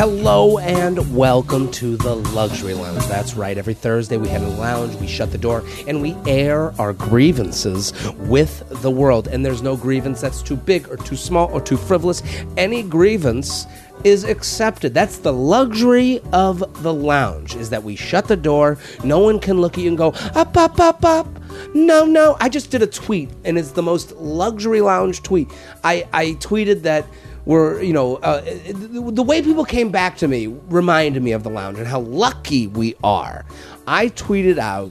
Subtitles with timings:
[0.00, 3.04] Hello and welcome to the Luxury Lounge.
[3.04, 3.58] That's right.
[3.58, 7.92] Every Thursday we in the lounge, we shut the door, and we air our grievances
[8.20, 9.28] with the world.
[9.28, 12.22] And there's no grievance that's too big or too small or too frivolous.
[12.56, 13.66] Any grievance
[14.02, 14.94] is accepted.
[14.94, 18.78] That's the luxury of the lounge is that we shut the door.
[19.04, 21.26] No one can look at you and go, up, up, up, up.
[21.74, 22.38] No, no.
[22.40, 25.50] I just did a tweet and it's the most luxury lounge tweet.
[25.84, 27.04] I, I tweeted that
[27.44, 31.50] we're, you know, uh, the, way people came back to me reminded me of the
[31.50, 33.44] lounge and how lucky we are.
[33.86, 34.90] I tweeted out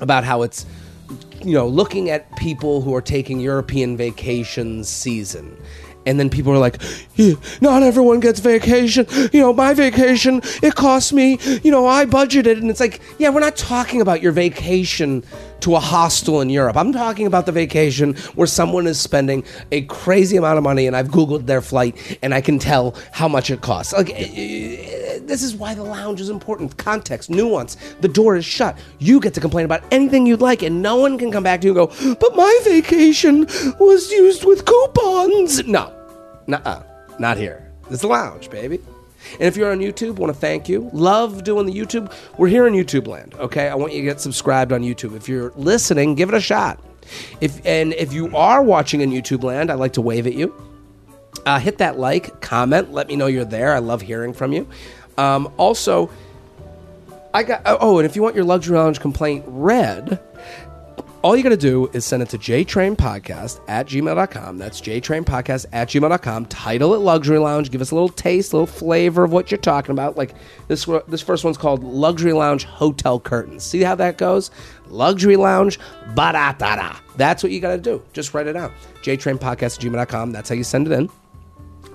[0.00, 0.66] about how it's
[1.44, 5.56] you know, looking at people who are taking European vacations season.
[6.06, 6.82] And then people are like,
[7.16, 9.06] "Yeah, not everyone gets vacation.
[9.32, 12.58] You know, my vacation, it costs me, you know, I budgeted.
[12.58, 15.24] And it's like, yeah, we're not talking about your vacation
[15.60, 16.76] to a hostel in Europe.
[16.76, 20.96] I'm talking about the vacation where someone is spending a crazy amount of money and
[20.96, 23.92] I've Googled their flight and I can tell how much it costs.
[23.92, 26.76] Like, eh, eh, this is why the lounge is important.
[26.76, 27.76] Context, nuance.
[28.00, 28.78] The door is shut.
[28.98, 31.66] You get to complain about anything you'd like, and no one can come back to
[31.66, 33.46] you and go, but my vacation
[33.78, 35.66] was used with coupons.
[35.66, 35.92] No,
[36.46, 36.82] nuh
[37.18, 37.70] not here.
[37.84, 38.80] This is the lounge, baby.
[39.32, 40.90] And if you're on YouTube, want to thank you.
[40.92, 42.12] Love doing the YouTube.
[42.38, 43.68] We're here in YouTube land, okay?
[43.68, 45.16] I want you to get subscribed on YouTube.
[45.16, 46.80] If you're listening, give it a shot.
[47.40, 50.54] If and if you are watching in YouTube land, I'd like to wave at you.
[51.44, 53.74] Uh, hit that like, comment, let me know you're there.
[53.74, 54.66] I love hearing from you.
[55.18, 56.10] Um, also,
[57.34, 60.20] I got oh, and if you want your luxury lounge complaint read,
[61.24, 64.58] all you got to do is send it to jtrainpodcast at gmail.com.
[64.58, 66.46] That's jtrainpodcast at gmail.com.
[66.46, 67.70] Title it Luxury Lounge.
[67.70, 70.18] Give us a little taste, a little flavor of what you're talking about.
[70.18, 70.34] Like
[70.68, 73.64] this, this first one's called Luxury Lounge Hotel Curtains.
[73.64, 74.50] See how that goes?
[74.88, 76.96] Luxury Lounge, ba da da da.
[77.16, 78.02] That's what you got to do.
[78.12, 78.72] Just write it out.
[79.02, 80.30] jtrainpodcast at gmail.com.
[80.30, 81.08] That's how you send it in.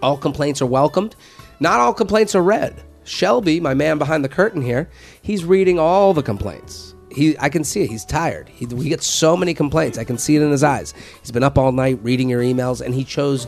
[0.01, 1.15] All complaints are welcomed.
[1.59, 2.83] Not all complaints are read.
[3.03, 4.89] Shelby, my man behind the curtain here,
[5.21, 6.95] he's reading all the complaints.
[7.11, 7.89] He, I can see it.
[7.89, 8.49] He's tired.
[8.49, 9.97] He, we get so many complaints.
[9.97, 10.93] I can see it in his eyes.
[11.21, 13.47] He's been up all night reading your emails, and he chose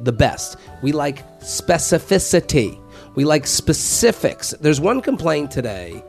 [0.00, 0.56] the best.
[0.82, 2.80] We like specificity.
[3.14, 4.52] We like specifics.
[4.60, 6.02] There's one complaint today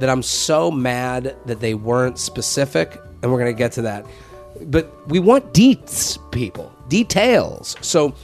[0.00, 4.04] that I'm so mad that they weren't specific, and we're to get to that.
[4.62, 7.76] But we want deets, people, details.
[7.80, 8.14] So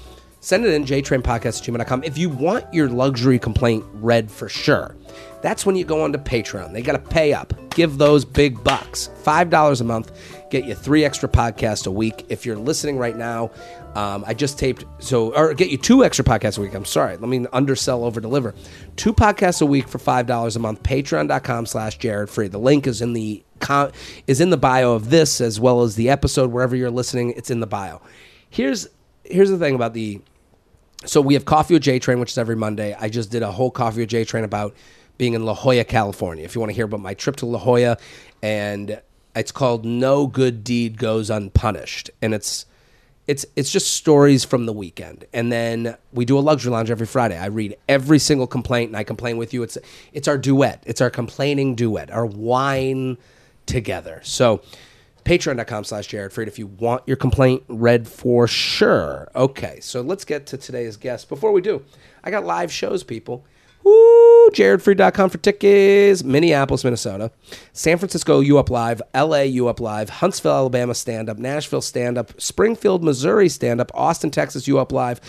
[0.40, 4.96] send it in jtrainpodcast@gmail.com if you want your luxury complaint read for sure.
[5.42, 6.72] That's when you go onto Patreon.
[6.72, 7.52] They got to pay up.
[7.70, 9.10] Give those big bucks.
[9.22, 10.12] $5 a month.
[10.50, 12.24] Get you three extra podcasts a week.
[12.28, 13.50] If you're listening right now,
[13.94, 16.74] um, I just taped, so, or get you two extra podcasts a week.
[16.74, 17.16] I'm sorry.
[17.16, 18.54] Let me undersell, over deliver.
[18.96, 20.82] Two podcasts a week for $5 a month.
[20.82, 22.52] Patreon.com slash Jared Freid.
[22.52, 23.92] The link is in the, com-
[24.26, 26.50] is in the bio of this as well as the episode.
[26.52, 28.00] Wherever you're listening, it's in the bio.
[28.50, 28.88] Here's,
[29.24, 30.20] here's the thing about the,
[31.04, 32.96] so we have Coffee with J Train, which is every Monday.
[32.98, 34.74] I just did a whole Coffee with J Train about
[35.18, 36.44] being in La Jolla, California.
[36.44, 37.98] If you want to hear about my trip to La Jolla,
[38.42, 39.00] and
[39.34, 42.66] it's called "No Good Deed Goes Unpunished," and it's
[43.26, 45.24] it's it's just stories from the weekend.
[45.32, 47.36] And then we do a luxury lounge every Friday.
[47.36, 49.62] I read every single complaint, and I complain with you.
[49.62, 49.78] It's
[50.12, 50.82] it's our duet.
[50.86, 52.10] It's our complaining duet.
[52.10, 53.18] Our wine
[53.66, 54.20] together.
[54.22, 54.62] So
[55.24, 60.24] patreon.com slash jared freid if you want your complaint read for sure okay so let's
[60.24, 61.84] get to today's guest before we do
[62.22, 63.44] i got live shows people
[63.82, 67.30] Woo, jaredfreid.com for tickets minneapolis minnesota
[67.72, 72.18] san francisco u up live la u up live huntsville alabama stand up nashville stand
[72.18, 75.20] up springfield missouri stand up austin texas u up live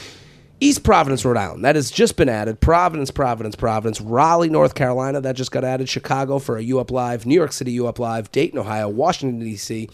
[0.59, 1.63] East Providence, Rhode Island.
[1.63, 2.59] That has just been added.
[2.59, 4.01] Providence, Providence, Providence.
[4.01, 5.21] Raleigh, North Carolina.
[5.21, 5.87] That just got added.
[5.87, 7.27] Chicago for a U Up Live.
[7.27, 8.31] New York City U Up Live.
[8.31, 8.89] Dayton, Ohio.
[8.89, 9.87] Washington, D.C.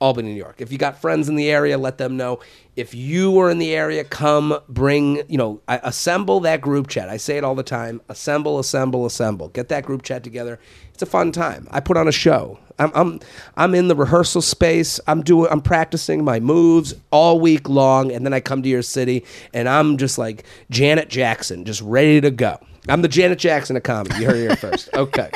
[0.00, 0.60] Albany, New York.
[0.60, 2.40] If you got friends in the area, let them know.
[2.76, 7.08] If you are in the area, come bring, you know, assemble that group chat.
[7.08, 9.48] I say it all the time assemble, assemble, assemble.
[9.48, 10.60] Get that group chat together.
[10.94, 11.66] It's a fun time.
[11.70, 12.58] I put on a show.
[12.78, 13.20] I'm, I'm,
[13.56, 15.00] I'm in the rehearsal space.
[15.08, 18.12] I'm doing, I'm practicing my moves all week long.
[18.12, 22.20] And then I come to your city and I'm just like Janet Jackson, just ready
[22.20, 22.58] to go.
[22.88, 24.20] I'm the Janet Jackson of comedy.
[24.20, 24.88] You heard it here first.
[24.94, 25.30] Okay.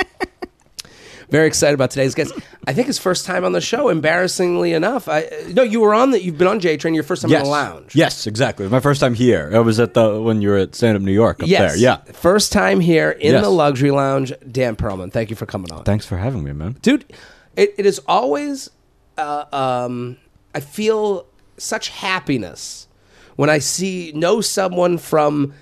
[1.32, 2.32] Very excited about today's guest.
[2.66, 3.88] I think his first time on the show.
[3.88, 6.22] Embarrassingly enough, I no, you were on that.
[6.22, 6.94] You've been on J Train.
[6.94, 7.40] Your first time yes.
[7.40, 7.96] in the lounge.
[7.96, 8.68] Yes, exactly.
[8.68, 9.50] My first time here.
[9.54, 11.72] I was at the when you were at Stand Up New York up Yes.
[11.72, 11.76] there.
[11.80, 11.96] Yeah.
[12.12, 13.42] First time here in Yes.
[13.42, 14.32] the luxury lounge.
[14.48, 15.84] Dan Perlman, thank you for coming on.
[15.84, 16.76] Thanks for having me, man.
[16.82, 17.04] dude
[17.56, 18.70] it, it is always
[19.18, 20.16] uh, um,
[20.54, 21.26] i feel
[21.58, 22.88] such happiness
[23.36, 25.52] when i see know someone from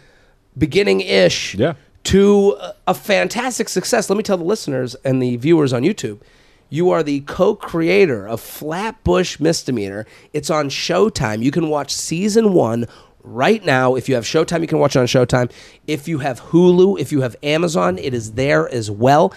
[0.56, 1.74] beginning ish Yeah.
[2.04, 2.56] To
[2.86, 6.20] a, fantastic success let me tell the listeners and the viewers on youtube
[6.68, 12.86] you are the co-creator of flatbush misdemeanor it's on showtime you can watch season one
[13.22, 13.94] right now.
[13.94, 15.50] If you have Showtime, you can watch it on Showtime.
[15.86, 19.34] If you have Hulu, if you have Amazon, it is there as well.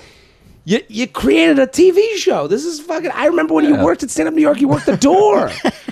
[0.65, 2.47] You, you created a TV show.
[2.47, 3.11] This is fucking.
[3.11, 5.51] I remember when you worked at Stand Up New York, you worked the door.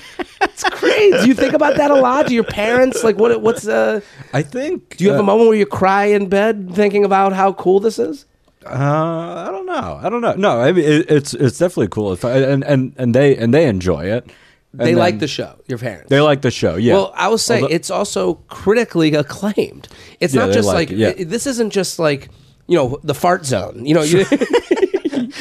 [0.41, 1.17] it's crazy.
[1.21, 2.27] Do you think about that a lot?
[2.27, 3.41] Do your parents like what?
[3.41, 4.01] What's uh?
[4.33, 4.97] I think.
[4.97, 7.79] Do you have uh, a moment where you cry in bed thinking about how cool
[7.79, 8.25] this is?
[8.65, 9.99] Uh, I don't know.
[10.03, 10.33] I don't know.
[10.33, 13.53] No, I mean it, it's it's definitely cool, If I- and and and they and
[13.53, 14.29] they enjoy it.
[14.73, 15.55] And They like the show.
[15.67, 16.09] Your parents.
[16.09, 16.75] They like the show.
[16.77, 16.93] Yeah.
[16.93, 19.89] Well, I will say Although- it's also critically acclaimed.
[20.21, 21.13] It's Yeah, not just like like it, yeah.
[21.25, 22.29] this isn't just like
[22.67, 23.85] you know the fart zone.
[23.85, 24.25] You know, you,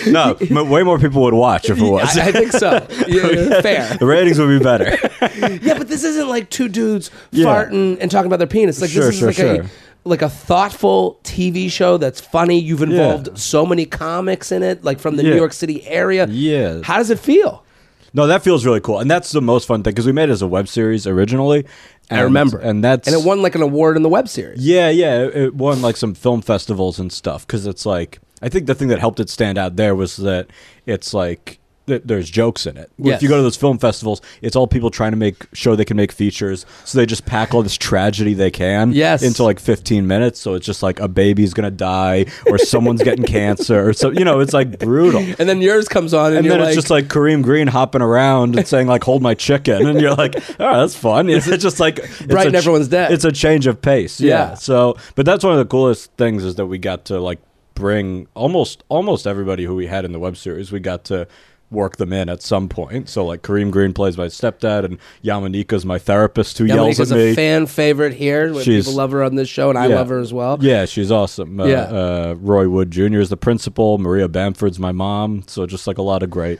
[0.07, 2.17] no, way more people would watch if it was.
[2.17, 2.87] I, I think so.
[3.09, 3.97] Yeah, fair.
[3.97, 4.97] the ratings would be better.
[5.63, 7.47] Yeah, but this isn't like two dudes Yeah.
[7.47, 8.81] farting and talking about their penis.
[8.81, 9.63] Like Sure, this is sure, like sure.
[9.63, 9.71] a
[10.05, 12.59] like a thoughtful TV show that's funny.
[12.59, 13.35] You've involved Yeah.
[13.35, 16.27] so many comics in it, like from the New York City area.
[16.29, 16.81] Yeah.
[16.83, 17.65] How does it feel?
[18.13, 20.33] no, that feels really cool, and that's the most fun thing because we made it
[20.33, 21.65] as a web series originally.
[22.11, 24.59] I remember, and that's and it won like an award in the web series.
[24.67, 28.49] Yeah, yeah, it, it won like some film festivals and stuff because it's like I
[28.49, 30.49] think the thing that helped it stand out there was that
[30.87, 32.89] it's like there's jokes in it.
[32.99, 33.17] Yes.
[33.17, 35.85] If you go to those film festivals, it's all people trying to make show they
[35.85, 39.25] can make features, so they just pack all this tragedy they can Yes.
[39.25, 40.39] into like 15 minutes.
[40.39, 44.13] So it's just like a baby's gonna die or someone's getting cancer or so.
[44.13, 45.21] You know, it's like brutal.
[45.41, 48.03] And then yours comes on, and, And then like, it's just like Kareem Greene hopping
[48.03, 51.81] around and saying like "Hold my chicken," and you're like, "Oh, that's fun." It's just
[51.81, 53.09] like it's Brighten everyone's day.
[53.11, 54.21] It's a change of pace.
[54.21, 54.51] Yeah.
[54.51, 54.55] Yeah.
[54.55, 57.41] So, but that's one of the coolest things is that we got to like
[57.81, 60.71] bring almost almost everybody who we had in the web series.
[60.71, 61.27] We got to
[61.73, 63.09] work them in at some point.
[63.09, 67.19] So like Kareem Greene plays my stepdad, and Yamaneika's my therapist who yells Yamaneika's at
[67.19, 67.31] me.
[67.31, 68.53] a fan favorite here.
[68.61, 69.95] She's- People love her on this show, and I Yeah.
[69.97, 70.59] love her as well.
[70.61, 71.61] Yeah, she's awesome.
[71.61, 71.83] Uh, Yeah.
[71.83, 73.21] uh, Roy Wood Jr.
[73.21, 73.99] is the principal.
[73.99, 75.45] Maria Bamford's my mom.
[75.47, 76.59] So just like a lot of great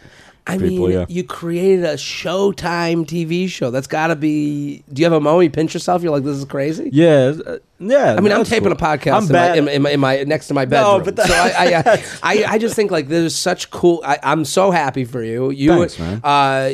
[0.51, 0.89] I people.
[0.89, 1.07] mean, yeah.
[1.09, 3.71] you created a Showtime TV show.
[3.71, 4.83] That's got to be.
[4.93, 6.03] Do you have a moment you pinch yourself?
[6.03, 6.91] You're like, this is crazy.
[6.93, 8.15] Yeah, uh, yeah.
[8.17, 8.73] I mean, I'm taping cool.
[8.73, 9.59] a podcast I'm in, my, bad.
[9.59, 11.05] in, my, in, my, in my next to my No, bedroom.
[11.05, 14.03] but that- so I, I, I, I just think like there's such cool.
[14.05, 15.51] I, I'm so happy for you.
[15.51, 16.21] You, Thanks, man.
[16.23, 16.71] Uh,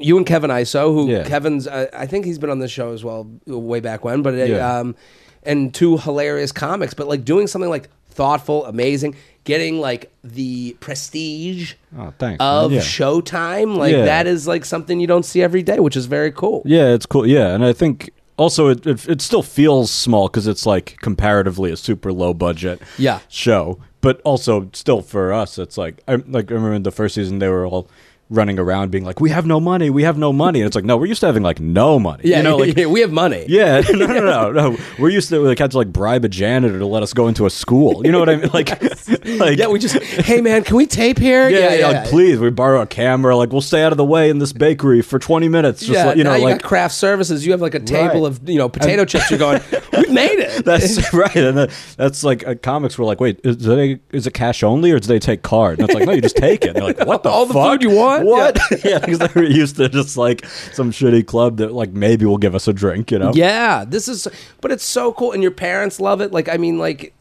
[0.00, 1.24] you and Kevin Iso, who Yeah.
[1.24, 4.22] Kevin's, uh, I think he's been on the show as well, way back when.
[4.22, 4.78] But uh, Yeah.
[4.78, 4.94] um,
[5.42, 6.94] and two hilarious comics.
[6.94, 7.88] But like doing something like
[8.18, 12.36] thoughtful, amazing, getting like the prestige Oh, thanks.
[12.40, 12.80] of yeah.
[12.80, 14.04] Showtime, like Yeah.
[14.04, 16.62] that is like something you don't see every day, which is very cool.
[16.66, 17.26] Yeah, it's cool.
[17.26, 21.70] Yeah, and I think also it it, it still feels small because it's like comparatively
[21.72, 23.18] a super low budget Yeah.
[23.28, 27.38] show, but also still for us, it's like I like I remember the first season
[27.38, 27.88] they were all
[28.30, 30.84] running around being like, "We have no money, we have no money," and it's like,
[30.84, 32.22] no, we're used to having like no money.
[32.24, 32.76] Yeah, you know, like.
[32.76, 33.44] we have money.
[33.48, 34.76] Yeah, no, no, no, no.
[34.98, 37.46] We're used to like had to like bribe a janitor to let us go into
[37.46, 38.04] a school.
[38.04, 38.50] You know what I mean?
[38.52, 38.70] Like,
[39.38, 41.48] like Yeah, we just, hey man, can we tape here?
[41.48, 43.36] yeah, yeah, like please, we borrow a camera.
[43.36, 45.80] Like, we'll stay out of the way in this bakery for twenty minutes.
[45.80, 47.44] Just yeah, like, you know, now you like craft services.
[47.46, 48.26] You have like a table Right.
[48.32, 49.30] of you know potato chips.
[49.30, 49.60] You're going,
[49.96, 50.64] we've made it.
[50.64, 54.34] That's right, and that, that's like uh, comics were like, wait, is, they, is it
[54.34, 55.78] cash only or do they take card?
[55.78, 56.68] And it's like, no, you just take it.
[56.68, 57.72] And they're like, what the All the fuck?
[57.80, 58.17] food you want?
[58.24, 58.58] What?
[58.84, 62.38] Yeah, because they were used to just like some shitty club that like maybe will
[62.38, 63.32] give us a drink, you know?
[63.34, 64.28] Yeah, this is,
[64.60, 66.32] but it's so cool, and your parents love it.
[66.32, 67.12] Like, I mean, like,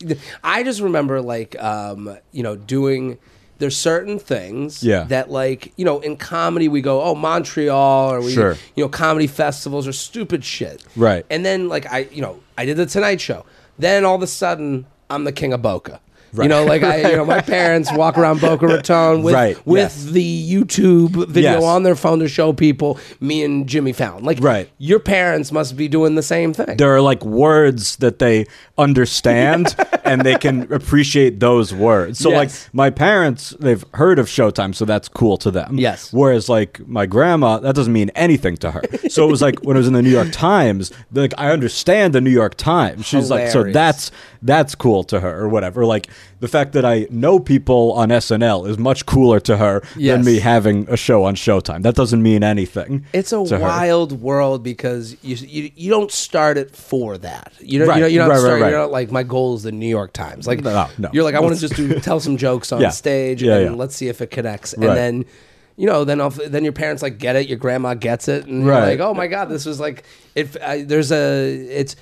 [0.44, 3.18] I just remember, like, um, you know, doing.
[3.60, 5.06] There's certain things Yeah.
[5.06, 8.56] that, like, you know, in comedy we go, oh, Montreal, or we, Sure.
[8.75, 11.25] you know, comedy festivals or stupid shit, Right.
[11.32, 13.46] And then, like, I, you know, I did the Tonight Show.
[13.80, 16.00] Then all of a sudden, I'm the king of Boca.
[16.34, 19.79] You know, like I, you know, my parents walk around Boca Raton with Right, with
[19.79, 20.05] yes.
[20.05, 21.63] the YouTube video Yes.
[21.63, 24.24] on their phone to show people me and Jimmy Fallon.
[24.24, 24.69] Like, Right.
[24.77, 26.77] your parents must be doing the same thing.
[26.77, 28.46] There are like words that they
[28.77, 32.19] understand and they can appreciate those words.
[32.19, 32.38] So Yes.
[32.65, 35.77] like my parents, they've heard of Showtime, so that's cool to them.
[35.77, 36.12] Yes.
[36.13, 38.81] Whereas like my grandma, that doesn't mean anything to her.
[39.10, 42.13] So it was like when it was in the New York Times, like I understand
[42.13, 43.05] the New York Times.
[43.05, 45.86] She's like, so that's that's cool to her or whatever.
[45.86, 46.07] Like
[46.40, 50.16] the fact that I know people on SNL is much cooler to her Yes.
[50.18, 51.82] than me having a show on Showtime.
[51.84, 53.06] That doesn't mean anything.
[53.14, 53.62] It's a to her.
[53.64, 57.54] wild world because you, you you don't start it for that.
[57.60, 58.70] You know, Right, you know, you're not right, right, right.
[58.70, 60.46] You're not like my goal is the New York Times.
[60.48, 61.10] Like No, no.
[61.14, 62.90] you're like I want to just do tell some jokes on Yeah.
[62.90, 63.72] stage Yeah, and yeah.
[63.76, 64.74] let's see if it connects.
[64.74, 65.26] And then
[65.76, 67.48] you know then if, then your parents like get it.
[67.48, 68.78] Your grandma gets it, and Right.
[68.80, 70.04] you're like oh my god, this was like
[70.36, 70.56] it.
[70.62, 71.96] I, there's a it's.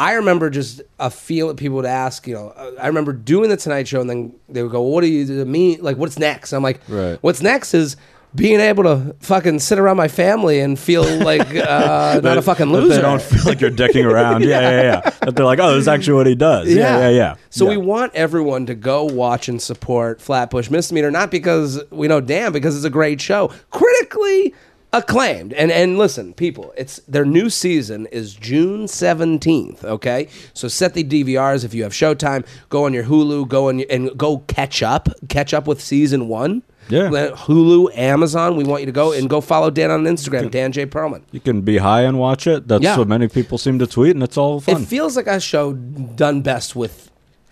[0.00, 3.56] I remember just a feel that people would ask, you know, I remember doing the
[3.58, 5.80] Tonight Show and then they would go, what do you mean?
[5.82, 6.52] Like, what's next?
[6.54, 7.18] I'm like, Right.
[7.20, 7.96] what's next is
[8.34, 12.72] being able to fucking sit around my family and feel like uh, not a fucking
[12.72, 12.94] loser.
[12.94, 14.42] They don't feel like you're dicking around.
[14.44, 15.10] yeah, yeah, yeah.
[15.20, 16.68] That they're like, oh, this is actually what he does.
[16.72, 17.34] Yeah, yeah, yeah.
[17.50, 17.70] So Yeah.
[17.72, 22.52] we want everyone to go watch and support Flatbush Misdemeanor, not because we know Dan,
[22.52, 23.52] because it's a great show.
[23.70, 24.54] Critically,
[24.92, 30.94] acclaimed and and listen people it's their new season is june 17th okay so set
[30.94, 34.38] the dvrs if you have showtime go on your hulu go on your, and go
[34.48, 37.08] catch up catch up with season one Yeah.
[37.46, 40.86] Hulu amazon we want you to go and go follow dan on instagram dan j
[40.86, 42.66] perlman You can be high and watch it.
[42.66, 42.96] That's Yeah.
[42.98, 44.82] what many people seem to tweet, and it's all fun.
[44.82, 46.94] it feels like a show done best with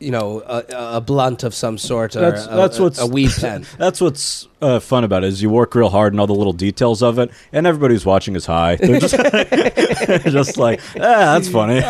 [0.01, 0.59] you know a,
[0.99, 4.01] a blunt of some sort or that's a, that's a- what's a weed pen That's
[4.01, 7.03] what's uh, fun about it is you work real hard and all the little details
[7.03, 8.77] of it, and everybody who's watching is high.
[8.77, 9.15] They're just,
[10.25, 10.99] just like, ah,
[11.37, 11.75] that's funny.
[11.81, 11.87] like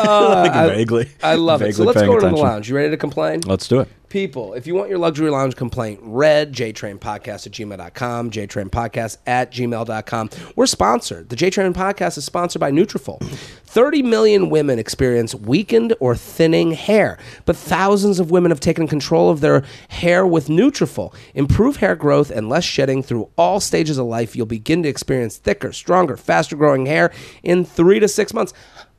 [0.53, 1.11] I- vaguely.
[1.23, 3.81] i love it so let's go to the lounge you ready to complain Let's do
[3.81, 3.89] it.
[4.09, 10.31] People, if you want your luxury lounge complaint read, jtrainpodcast at gmail.com, jtrainpodcast at gmail.com.
[10.57, 11.29] We're sponsored.
[11.29, 13.23] The JTrain Podcast is sponsored by Nutrafol.
[13.67, 19.29] 30 million women experience weakened or thinning hair, but thousands of women have taken control
[19.29, 21.15] of their hair with Nutrafol.
[21.35, 24.35] Improve hair growth and less shedding through all stages of life.
[24.37, 27.13] You'll begin to experience thicker, stronger, faster growing hair
[27.43, 28.53] in three to six months.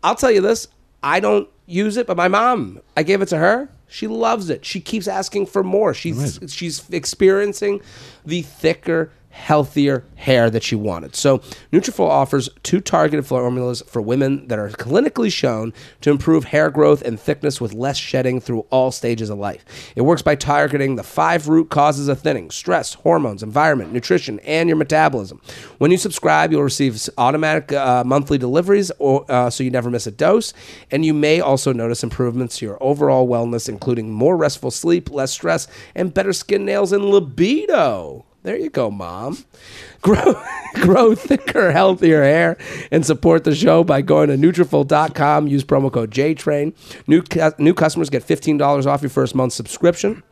[0.04, 0.68] I'll tell you this,
[1.04, 3.70] I don't use it, but my mom, I gave it to her.
[3.88, 4.66] She loves it.
[4.66, 5.94] She keeps asking for more.
[5.94, 7.82] She's she's experiencing
[8.26, 11.16] the thicker, healthier hair that she wanted.
[11.16, 11.38] So
[11.72, 17.02] Nutrafol offers two targeted formulas for women that are clinically shown to improve hair growth
[17.02, 19.64] and thickness with less shedding through all stages of life.
[19.96, 24.68] It works by targeting the five root causes of thinning: stress, hormones, environment, nutrition, and
[24.68, 25.42] your metabolism.
[25.78, 30.06] When you subscribe, you'll receive automatic uh, monthly deliveries, or uh, so you never miss
[30.06, 30.54] a dose.
[30.92, 35.32] And you may also notice improvements to your overall wellness, including more restful sleep, less
[35.32, 38.26] stress, and better skin, nails, and libido.
[38.44, 39.38] There you go, mom.
[40.02, 40.42] Grow,
[40.76, 42.58] grow thicker, healthier hair
[42.90, 45.48] and support the show by going to Nutrafol.com.
[45.48, 46.74] Use promo code JTRAIN.
[47.06, 47.22] New,
[47.58, 50.24] new customers get $15 off your first month subscription.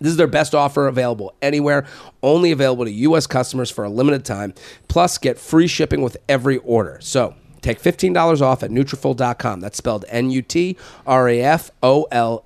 [0.00, 1.86] This is their best offer available anywhere,
[2.24, 3.28] only available to U.S.
[3.28, 4.52] customers for a limited time.
[4.88, 6.98] Plus, get free shipping with every order.
[7.00, 9.60] So, take $15 off at Nutrafol.com.
[9.60, 10.84] That's spelled N-U-T-R-A-F-O-L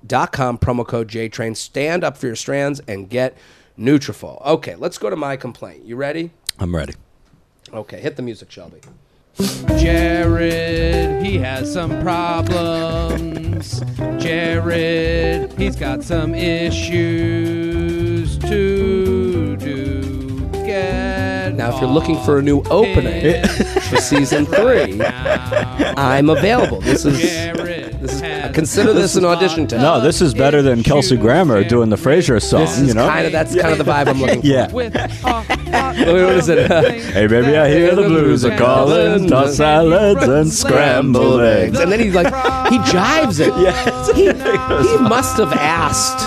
[0.05, 0.57] dot com.
[0.59, 1.57] Promo code JTRAIN.
[1.57, 3.35] Stand up for your strands and get
[3.79, 4.45] Nutrafol.
[4.45, 5.85] Okay, let's go to my complaint.
[5.85, 6.31] You ready?
[6.59, 6.95] I'm ready.
[7.73, 8.81] Okay, hit the music, Shelby.
[9.77, 13.79] Jared, he has some problems.
[14.17, 20.39] Jared, he's got some issues to do.
[20.65, 26.81] Get Now, if you're looking for a new opening for season three, I'm available.
[26.81, 28.21] This is this is
[28.53, 29.81] consider this an audition test.
[29.81, 32.61] No, this is better than Kelsey Grammer doing the Frasier song.
[32.61, 34.47] This is you know, kind of that's kind of the vibe I'm looking for.
[34.47, 34.71] yeah.
[34.71, 35.07] With a
[35.99, 36.69] What is it?
[37.13, 39.27] Hey baby, I hear the blues are calling.
[39.27, 41.79] Toss salads and scrambled eggs.
[41.79, 43.53] And then he's like, he jives it.
[43.61, 44.11] Yes.
[44.15, 46.19] He, he must have asked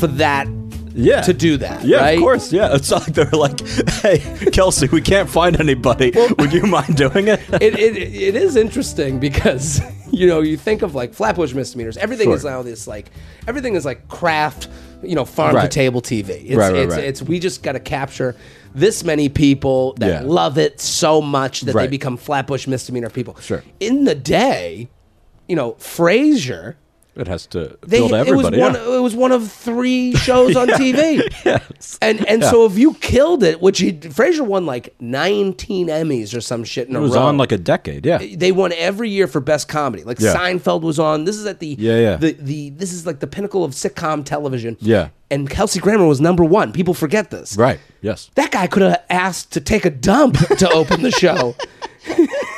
[0.00, 0.46] for that
[0.94, 1.20] Yeah.
[1.22, 1.84] to do that.
[1.84, 2.16] Yeah, right?
[2.18, 2.52] of course.
[2.52, 3.60] Yeah, it's like they're like,
[4.02, 4.18] "Hey,
[4.52, 6.12] Kelsey, we can't find anybody.
[6.38, 10.82] Would you mind doing it?" It, it, it is interesting because you know you think
[10.82, 11.96] of like Flatbush misdemeanors.
[11.96, 13.10] Everything is now this like
[13.46, 14.68] everything is like craft,
[15.02, 16.28] you know, farm to table TV.
[16.30, 17.04] It's, Right, right, it's, right.
[17.04, 18.36] it's we just got to capture
[18.74, 20.28] this many people that Yeah.
[20.28, 23.36] love it so much that they become Flatbush misdemeanor people.
[23.40, 23.62] Sure.
[23.80, 24.88] In the day,
[25.48, 26.74] you know, Frasier.
[27.16, 28.58] It has to They, to it was everybody.
[28.58, 28.76] one.
[28.76, 31.22] It was one of three shows on TV.
[31.44, 31.98] Yes.
[32.02, 32.50] And and Yeah.
[32.50, 36.88] so if you killed it, which he Frasier won like 19 Emmys or some shit
[36.88, 37.22] in It a was row.
[37.22, 38.04] on like a decade.
[38.04, 38.18] Yeah.
[38.18, 40.04] they won every year for best comedy.
[40.04, 40.34] Like Yeah.
[40.36, 41.24] Seinfeld was on.
[41.24, 42.16] This is at the Yeah, yeah.
[42.16, 44.76] The, the this is like the pinnacle of sitcom television.
[44.80, 45.08] Yeah.
[45.30, 46.70] And Kelsey Grammer was number one.
[46.72, 47.56] People forget this.
[47.56, 47.80] Right.
[48.02, 48.30] Yes.
[48.34, 51.54] That guy could have asked to take a dump to open the show.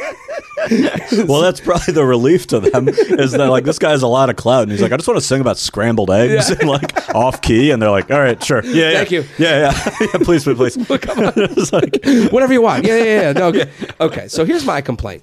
[1.27, 4.31] Well, that's probably the relief to them is that like this guy has a lot
[4.31, 7.15] of clout, and he's like, I just want to sing about scrambled eggs and like
[7.15, 9.21] off key, and they're like, All right, sure, yeah, Thank yeah.
[9.21, 9.27] you.
[9.39, 10.19] yeah, yeah, yeah.
[10.25, 10.91] Please, please, please.
[10.91, 12.85] Like, Whatever you want.
[12.85, 13.33] Yeah, yeah, yeah.
[13.33, 13.71] No, okay.
[14.01, 14.29] okay.
[14.29, 15.23] So here's my complaint.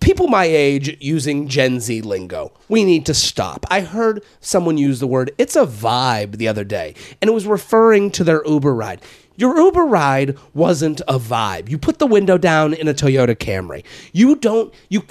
[0.00, 2.52] People my age using Gen Z lingo.
[2.68, 3.66] We need to stop.
[3.70, 7.46] I heard someone use the word it's a vibe the other day, and it was
[7.46, 9.00] referring to their Uber ride.
[9.36, 11.68] Your Uber ride wasn't a vibe.
[11.70, 13.84] You put the window down in a Toyota Camry.
[14.12, 15.02] You don't you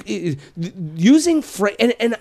[0.95, 2.15] using fra- and and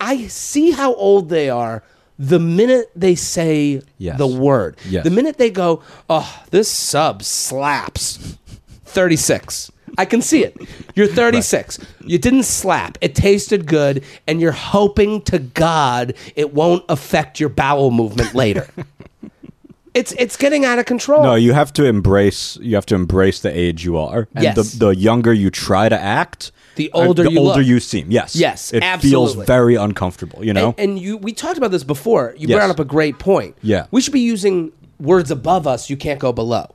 [0.00, 1.82] I see how old they are
[2.18, 4.18] the minute they say Yes.
[4.18, 4.76] the word.
[4.88, 5.04] Yes.
[5.04, 8.36] The minute they go, "Oh, this sub slaps."
[8.84, 9.70] 36.
[9.98, 10.56] I can see it.
[10.94, 11.78] You're 36.
[12.04, 12.98] You didn't slap.
[13.00, 18.68] It tasted good, and you're hoping to God it won't affect your bowel movement later.
[19.94, 21.22] it's it's getting out of control.
[21.22, 22.56] no, you have to embrace.
[22.60, 24.56] You have to embrace the age you are, and Yes.
[24.56, 27.66] the the younger you try to act, The uh, older the you older look.
[27.66, 28.10] you seem.
[28.10, 29.10] Yes, Yes, it absolutely.
[29.34, 30.44] feels very uncomfortable.
[30.44, 32.34] You know, and, and you we talked about this before.
[32.38, 32.56] You Yes.
[32.56, 33.56] brought up a great point.
[33.62, 33.86] Yeah.
[33.90, 35.90] We should be using words above us.
[35.90, 36.66] You can't go below.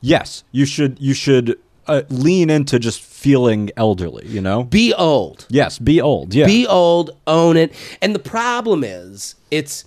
[0.00, 0.98] Yes, you should.
[1.00, 4.26] You should uh, lean into just feeling elderly.
[4.26, 4.64] You know.
[4.64, 5.46] Be old.
[5.50, 6.34] yes, be old.
[6.34, 6.46] Yeah.
[6.46, 7.72] Be old, own it.
[8.00, 9.84] And the problem is, it's.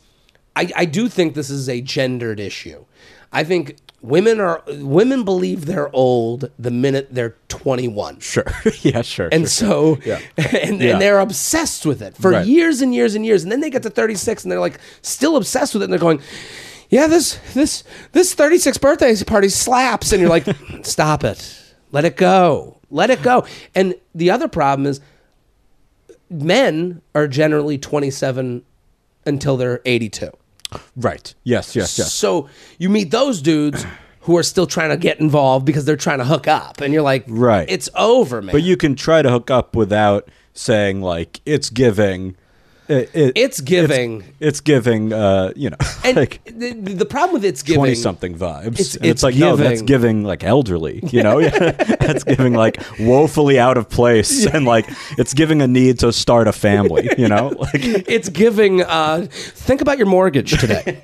[0.58, 2.86] I, I do think this is a gendered issue.
[3.34, 8.20] I think women are women believe they're old the minute they're 21.
[8.20, 8.46] sure.
[8.82, 9.02] yeah.
[9.02, 9.28] Sure.
[9.32, 9.98] And sure.
[9.98, 10.20] so, Yeah.
[10.38, 10.92] and, Yeah.
[10.94, 12.46] and they're obsessed with it for Right.
[12.46, 13.44] years and years and years.
[13.44, 15.86] And then they get to 36 and they're like still obsessed with it.
[15.86, 16.22] And they're going,
[16.90, 17.84] yeah, this, this,
[18.14, 20.14] this 36 birthday party slaps.
[20.14, 20.46] And you're like,
[20.84, 21.62] stop it.
[21.96, 22.78] Let it go.
[22.92, 23.46] Let it go.
[23.74, 25.00] And the other problem is
[26.30, 28.64] men are generally 27
[29.26, 30.30] until they're 82.
[30.98, 31.34] right.
[31.46, 31.74] Yes.
[31.74, 31.98] Yes.
[31.98, 32.12] Yes.
[32.14, 33.86] So you meet those dudes
[34.22, 36.82] who are still trying to get involved because they're trying to hook up.
[36.82, 37.66] And you're like, Right.
[37.70, 38.52] it's over, man.
[38.52, 42.36] But you can try to hook up without saying like it's giving.
[42.88, 44.24] It, it- It's giving.
[44.40, 45.12] It's, giving.
[45.12, 48.66] Uh, you know, And like the, the problem with it's giving twenty something vibes.
[48.68, 51.00] It's- and it's, it's like no, that's giving- giving like elderly.
[51.12, 54.86] You know, that's giving like woefully out of place, and like
[55.18, 57.10] it's giving a need to start a family.
[57.18, 58.82] You know, like it's giving.
[58.84, 61.02] Uh, think about your mortgage today.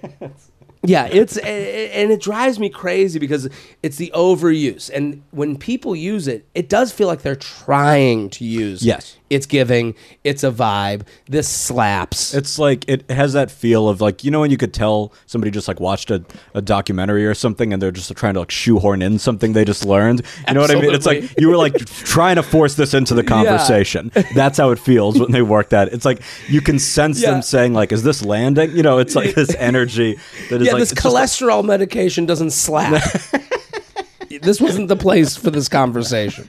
[0.84, 3.48] Yeah, it's and it drives me crazy because
[3.84, 8.44] it's the overuse, and when people use it, it does feel like they're trying to
[8.46, 8.84] use.
[8.84, 9.18] Yes.
[9.30, 9.96] it's giving.
[10.24, 11.04] It's a vibe.
[11.28, 12.34] This slaps.
[12.34, 15.52] It's like it has that feel of like you know when you could tell somebody
[15.52, 16.24] just like watched a,
[16.54, 19.86] a documentary or something and they're just trying to like shoehorn in something they just
[19.86, 20.24] learned.
[20.48, 20.94] You know what I mean?
[20.94, 24.12] It's like you were like trying to force this into the conversation.
[24.36, 25.94] That's how it feels when they work that.
[25.94, 27.32] It's like you can sense Yeah.
[27.32, 30.18] them saying like, "Is this landing?" You know, it's like this energy
[30.50, 33.02] that is yeah, like this just like- cholesterol medication doesn't slap.
[34.42, 36.48] this wasn't the place for this conversation.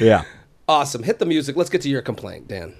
[0.00, 0.24] yeah.
[0.68, 1.02] Awesome.
[1.02, 1.56] Hit the music.
[1.56, 2.74] Let's get to your complaint, Dan.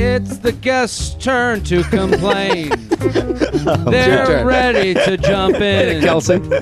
[0.00, 2.70] It's the guest's turn to complain.
[3.90, 6.00] They're ready to jump in.
[6.02, 6.38] Kelsey.
[6.38, 6.60] They've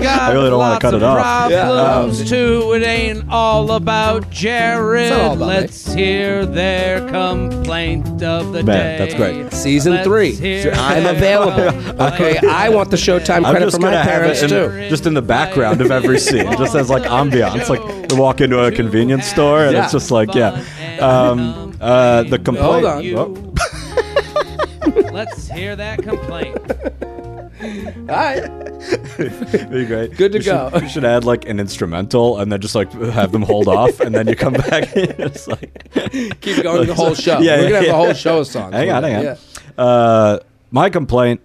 [0.00, 1.50] got I really don't wanna lots cut of it off.
[1.50, 2.72] problems um, too.
[2.74, 5.06] It ain't all about Jared.
[5.06, 8.96] It's not all about Let's hear their complaint of the Man, day.
[8.98, 9.52] that's great.
[9.52, 10.32] Season Let's three.
[10.32, 11.72] hear I'm their available.
[11.82, 12.14] complaint.
[12.14, 14.70] Okay, I want the Showtime I'm credit just for my gonna have parents it in,
[14.70, 14.88] too.
[14.88, 17.68] just in the background of every scene, just as like ambiance.
[17.68, 19.82] Like you walk into a convenience store and Yeah.
[19.84, 20.62] it's just like yeah.
[21.00, 22.72] Um, uh, the complaint.
[22.72, 23.02] Hold on.
[23.02, 23.52] You.
[24.88, 26.56] Oh, Let's hear that complaint.
[28.08, 28.42] All right.
[29.70, 30.16] be great.
[30.16, 30.78] Good to You should- go.
[30.80, 34.14] you should add like an instrumental and then just like have them hold off and
[34.14, 34.94] then you come back.
[34.94, 35.92] and it's like
[36.40, 37.40] Keep going the whole show.
[37.40, 37.90] Yeah, We're yeah, gonna have yeah.
[37.92, 38.74] the whole show of songs.
[38.74, 39.22] hang on, hang on.
[39.24, 39.36] Yeah.
[39.82, 40.38] Uh,
[40.70, 41.40] my complaint,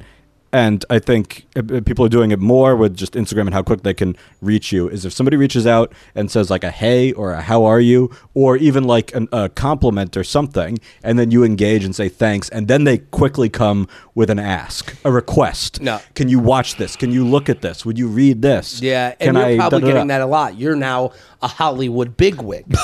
[0.53, 3.63] and I think uh, uh, people are doing it more with just Instagram and how
[3.63, 7.11] quick they can reach you, is if somebody reaches out and says like a hey
[7.13, 11.31] or a how are you, or even like an, a compliment or something, and then
[11.31, 15.81] you engage and say thanks, and then they quickly come with an ask, a request.
[15.81, 15.99] No.
[16.15, 16.95] Can you watch this?
[16.95, 17.85] Can you look at this?
[17.85, 18.81] Would you read this?
[18.81, 19.93] Yeah, Can and you're I- probably da-da-da?
[19.93, 20.57] getting that a lot.
[20.57, 21.11] You're now
[21.41, 22.65] a Hollywood bigwig.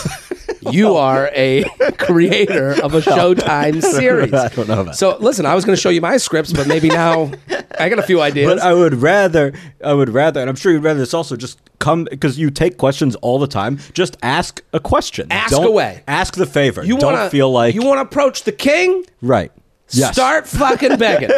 [0.71, 1.63] you are a
[1.97, 4.33] creator of a Showtime series.
[4.33, 6.67] I don't know about So listen, I was going to show you my scripts, but
[6.67, 7.31] maybe now
[7.79, 8.47] I got a few ideas.
[8.53, 9.53] But I would rather,
[9.83, 12.77] I would rather, and I'm sure you'd rather this also just come because you take
[12.77, 13.79] questions all the time.
[13.93, 15.27] Just ask a question.
[15.31, 16.03] Ask Don't- away.
[16.07, 16.83] Ask the favor.
[16.83, 19.05] you don't wanna, feel like you want to approach the king.
[19.21, 19.51] right.
[19.91, 20.15] Yes.
[20.15, 21.29] Start fucking begging.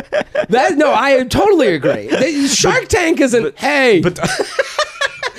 [0.50, 2.48] that no, I totally agree.
[2.48, 3.56] Shark Tank isn't.
[3.60, 4.18] hey, But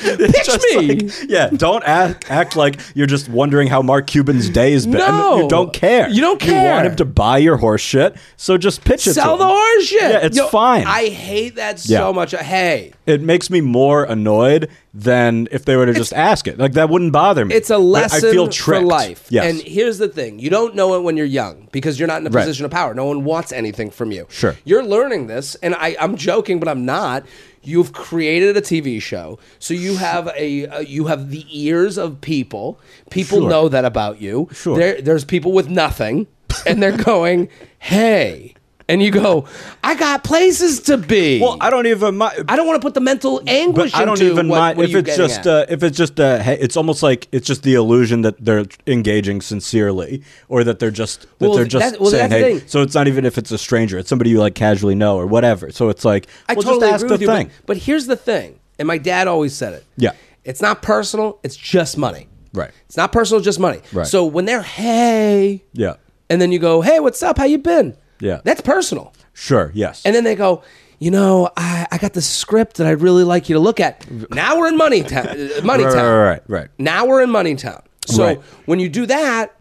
[0.19, 0.87] pitch me.
[0.97, 1.49] like- yeah.
[1.51, 4.99] Don't act, act like you're just wondering how Mark Cuban's day has been.
[4.99, 5.43] No.
[5.43, 6.09] you don't care.
[6.09, 6.63] You don't care.
[6.69, 9.15] You want him to buy your horse shit, so just pitch it.
[9.15, 9.51] Sell the him.
[9.51, 10.03] horse shit.
[10.03, 10.85] Yeah, it's fine.
[10.87, 11.99] I hate that Yeah.
[11.99, 12.35] so much.
[12.35, 16.59] Uh, hey, It makes me more annoyed than if they were to just ask it.
[16.59, 17.55] Like that wouldn't bother me.
[17.55, 19.27] It's a lesson I feel for life.
[19.31, 19.45] Yes.
[19.45, 22.27] And here's the thing: you don't know it when you're young because you're not in
[22.27, 22.43] a Right.
[22.43, 22.95] position of power.
[22.95, 24.27] No one wants anything from you.
[24.29, 24.57] Sure.
[24.65, 27.25] You're learning this, and I, I'm joking, but I'm not.
[27.63, 32.21] You've created a TV show, so you have a uh, you have the ears of
[32.21, 32.81] people.
[33.11, 33.51] People Sure.
[33.51, 34.49] know that about you.
[34.53, 34.79] Sure.
[34.79, 36.27] There, there's people with nothing,
[36.67, 38.55] and they're going, "Hey,"
[38.91, 39.47] and you go,
[39.83, 42.45] "I got places to be." well, I don't even mind.
[42.49, 44.91] I don't want to put the mental anguish I don't into even what, mind what
[44.91, 47.75] if it's just uh, if it's just uh, hey, it's almost like it's just the
[47.75, 52.11] illusion that they're engaging sincerely, or that they're just that Well, they're just that- well,
[52.11, 52.59] saying hey.
[52.59, 52.69] thing.
[52.69, 55.27] So it's not even if it's a stranger; it's somebody you like casually know or
[55.27, 55.71] whatever.
[55.71, 57.27] So it's like I well, totally agree the with you.
[57.29, 59.85] But, but here's the thing, and my dad always said it.
[59.97, 60.13] Yeah.
[60.45, 62.27] It's not personal, it's just money.
[62.53, 62.71] Right.
[62.87, 63.81] It's not personal, just money.
[63.93, 64.07] Right.
[64.07, 65.95] So when they're hey, yeah,
[66.29, 67.39] and then you go, hey, what's up?
[67.39, 67.97] How you been?
[68.21, 68.41] Yeah.
[68.45, 69.13] That's personal.
[69.33, 70.63] sure, yes, And then they go,
[70.99, 74.05] you know, I, I got the script that I'd really like you to look at.
[74.31, 75.27] Now we're in Money Town.
[75.29, 76.05] uh, Money right, Town.
[76.05, 76.69] right, right, right.
[76.79, 77.83] Now we're in Money Town.
[78.07, 78.41] So Right.
[78.67, 79.55] when you do that,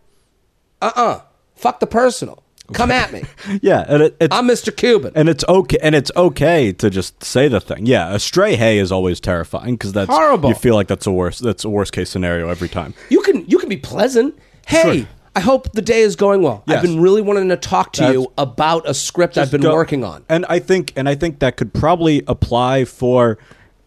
[0.81, 1.21] uh uh
[1.55, 2.43] fuck the personal.
[2.73, 3.23] Come at me.
[3.63, 4.75] Yeah, and it, it's I'm Mr.
[4.75, 5.13] Cuban.
[5.15, 7.85] and it's okay and it's okay to just say the thing.
[7.85, 10.49] Yeah, a stray hey is always terrifying because that's Horrible.
[10.49, 12.93] You feel like that's a worst that's a worst case scenario every time.
[13.09, 14.37] You can you can be pleasant.
[14.67, 15.07] Hey, Sure.
[15.35, 16.63] I hope the day is going well.
[16.67, 20.03] I've been really wanting to talk to you about a script I've been go- working
[20.03, 20.25] on.
[20.29, 23.37] and I think and I think that could probably apply for.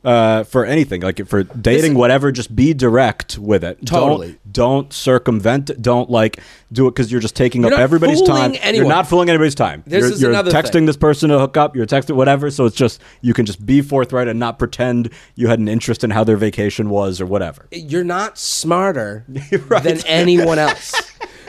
[0.04, 3.78] Uh, for anything like for dating, whatever, just be direct with it.
[3.86, 4.30] Totally.
[4.50, 5.70] Don't, don't circumvent.
[5.70, 5.80] it.
[5.80, 6.40] Don't like
[6.72, 8.50] do it because you're just taking You're up everybody's time.
[8.62, 8.74] anyone.
[8.74, 9.84] You're not fooling anybody's time.
[9.86, 10.86] This you're is you're another texting thing.
[10.86, 11.76] this person to hook up.
[11.76, 12.50] You're texting whatever.
[12.50, 16.02] So it's just you can just be forthright and not pretend you had an interest
[16.02, 17.68] in how their vacation was or whatever.
[17.70, 19.24] You're not smarter
[19.68, 19.84] Right.
[19.84, 20.94] than anyone else.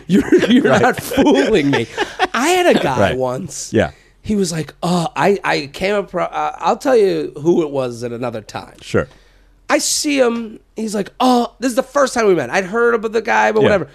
[0.08, 1.88] You're you're not fooling me.
[2.34, 3.18] I had a guy Right.
[3.18, 3.72] once.
[3.74, 3.92] Yeah.
[4.22, 6.14] He was like, "Oh, I I came up.
[6.16, 9.08] Uh, I'll tell you who it was at another time." Sure.
[9.70, 10.60] I see him.
[10.76, 12.50] He's like, "Oh, this is the first time we met.
[12.50, 13.64] I'd heard about the guy, but Yeah.
[13.66, 13.90] whatever."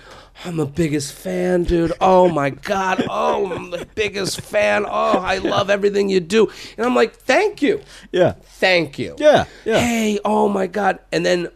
[0.45, 1.93] I'm the biggest fan, dude.
[2.01, 3.05] Oh my god.
[3.11, 4.85] Oh, I'm the biggest fan.
[4.87, 6.49] Oh, I love everything you do.
[6.77, 7.81] And I'm like, "Thank you,
[8.13, 8.35] Yeah.
[8.61, 9.47] thank you." Yeah.
[9.65, 9.81] Yeah.
[9.81, 11.01] Hey, oh my god.
[11.11, 11.49] And then,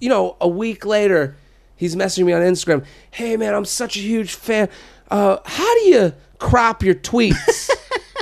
[0.00, 1.36] you know, a week later,
[1.78, 2.84] he's messaging me on Instagram.
[3.10, 4.68] Hey, man, I'm such a huge fan.
[5.10, 7.70] Uh, how do you crop your tweets?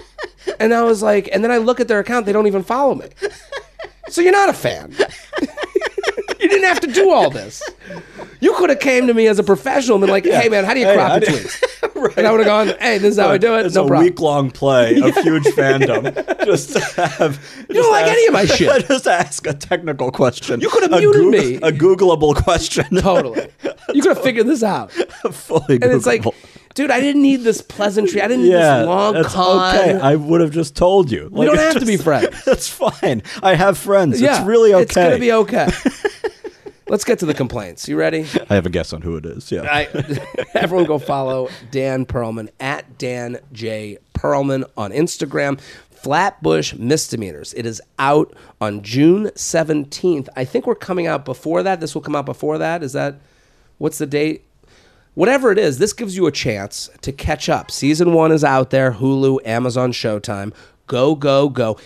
[0.60, 2.26] and I was like, and then I look at their account.
[2.26, 3.08] They don't even follow me.
[4.08, 4.94] So you're not a fan.
[6.38, 7.62] you didn't have to do all this.
[8.46, 10.72] You could have came to me as a professional and been like, "Hey, man, how
[10.72, 11.48] do you Hey, crop how your do?
[12.16, 13.66] And I would have gone, "Hey, this is how I do it.
[13.66, 16.02] It's no a problem." week long play of huge fandom.
[16.44, 17.40] Just to have.
[17.68, 18.86] You don't like any of my shit.
[18.88, 20.60] Just ask a technical question.
[20.60, 21.54] You could have A muted me.
[21.56, 22.84] A Googleable question.
[23.00, 23.48] totally.
[23.92, 24.92] You could have figured this out.
[24.92, 26.24] Fully And it's like,
[26.74, 28.22] dude, I didn't need this pleasantry.
[28.22, 29.74] I didn't need yeah, this long that's con.
[29.74, 29.98] okay.
[29.98, 31.28] I would have just told you.
[31.32, 32.44] we don't have to be just- friends.
[32.44, 33.24] That's fine.
[33.42, 34.20] I have friends.
[34.20, 34.82] Yeah, it's really okay.
[34.84, 35.68] It's gonna be okay.
[36.88, 37.88] Let's get to the complaints.
[37.88, 38.26] You ready?
[38.48, 39.50] I have a guess on who it is.
[39.50, 39.62] Yeah.
[39.62, 39.88] I,
[40.54, 45.60] everyone go follow Dan Perlman at Dan J Perlman on Instagram.
[45.90, 47.52] Flatbush Misdemeanors.
[47.54, 50.28] It is out on June 17th.
[50.36, 51.80] I think we're coming out before that.
[51.80, 52.84] This will come out before that.
[52.84, 53.16] Is that
[53.78, 54.44] what's the date?
[55.14, 57.72] Whatever it is, this gives you a chance to catch up.
[57.72, 60.54] Season one is out there Hulu, Amazon, Showtime.
[60.86, 61.78] Go, go, go.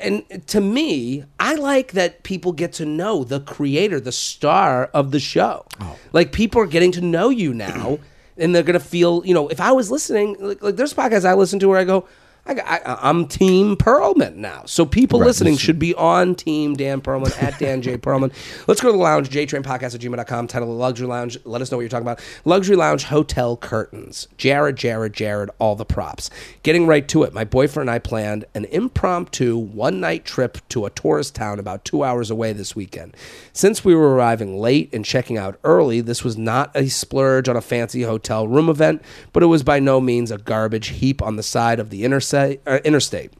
[0.00, 5.10] And to me, I like that people get to know the creator, the star of
[5.12, 5.64] the show.
[5.80, 5.96] Oh.
[6.12, 7.98] Like people are getting to know you now,
[8.36, 11.34] and they're gonna feel, you know, if I was listening, like, like there's podcasts I
[11.34, 12.06] listen to where I go,
[12.50, 14.64] I, I, I'm Team Perlman now.
[14.66, 18.32] So people listening should be on Team Dan Perlman at Dan J Perlman.
[18.66, 21.38] Let's go to the lounge, jtrainpodcast at gmail.com, title of Luxury Lounge.
[21.44, 22.20] Let us know what you're talking about.
[22.44, 24.26] Luxury Lounge Hotel Curtains.
[24.36, 26.28] Jared, Jared, Jared, all the props.
[26.64, 30.86] Getting right to it, my boyfriend and I planned an impromptu one night trip to
[30.86, 33.16] a tourist town about two hours away this weekend.
[33.52, 37.56] Since we were arriving late and checking out early, this was not a splurge on
[37.56, 41.36] a fancy hotel room event, but it was by no means a garbage heap on
[41.36, 42.02] the side of the
[42.48, 42.60] interstate.
[42.66, 43.32] Uh, interstate.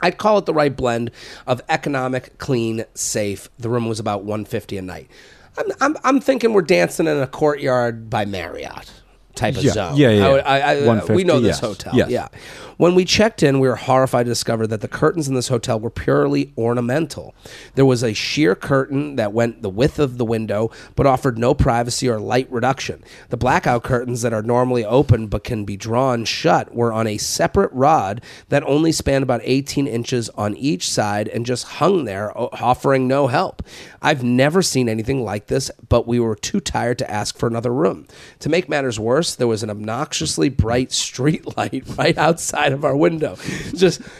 [0.00, 1.10] I'd call it the right blend
[1.46, 3.48] of economic, clean, safe.
[3.58, 5.10] The room was about 150 a night.
[5.56, 8.92] I'm, I'm, I'm thinking we're dancing in a courtyard by Marriott
[9.34, 9.72] type of Yeah.
[9.72, 9.96] zone.
[9.96, 10.42] Yeah, yeah, I yeah.
[10.42, 11.60] I, I, 150, we know this yes.
[11.60, 11.94] hotel.
[11.96, 12.10] Yes.
[12.10, 12.28] Yeah.
[12.78, 15.80] When we checked in, we were horrified to discover that the curtains in this hotel
[15.80, 17.34] were purely ornamental.
[17.74, 21.54] There was a sheer curtain that went the width of the window, but offered no
[21.54, 23.02] privacy or light reduction.
[23.30, 27.18] The blackout curtains that are normally open but can be drawn shut were on a
[27.18, 32.30] separate rod that only spanned about 18 inches on each side and just hung there,
[32.38, 33.60] offering no help.
[34.00, 37.74] I've never seen anything like this, but we were too tired to ask for another
[37.74, 38.06] room.
[38.38, 42.96] To make matters worse, there was an obnoxiously bright street light right outside of our
[42.96, 43.36] window.
[43.74, 44.00] Just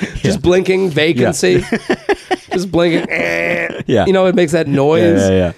[0.16, 1.60] just blinking vacancy.
[2.52, 3.10] just blinking.
[3.10, 3.82] eh.
[3.88, 4.06] Yeah.
[4.06, 5.28] You know, it makes that noise.
[5.28, 5.52] yeah,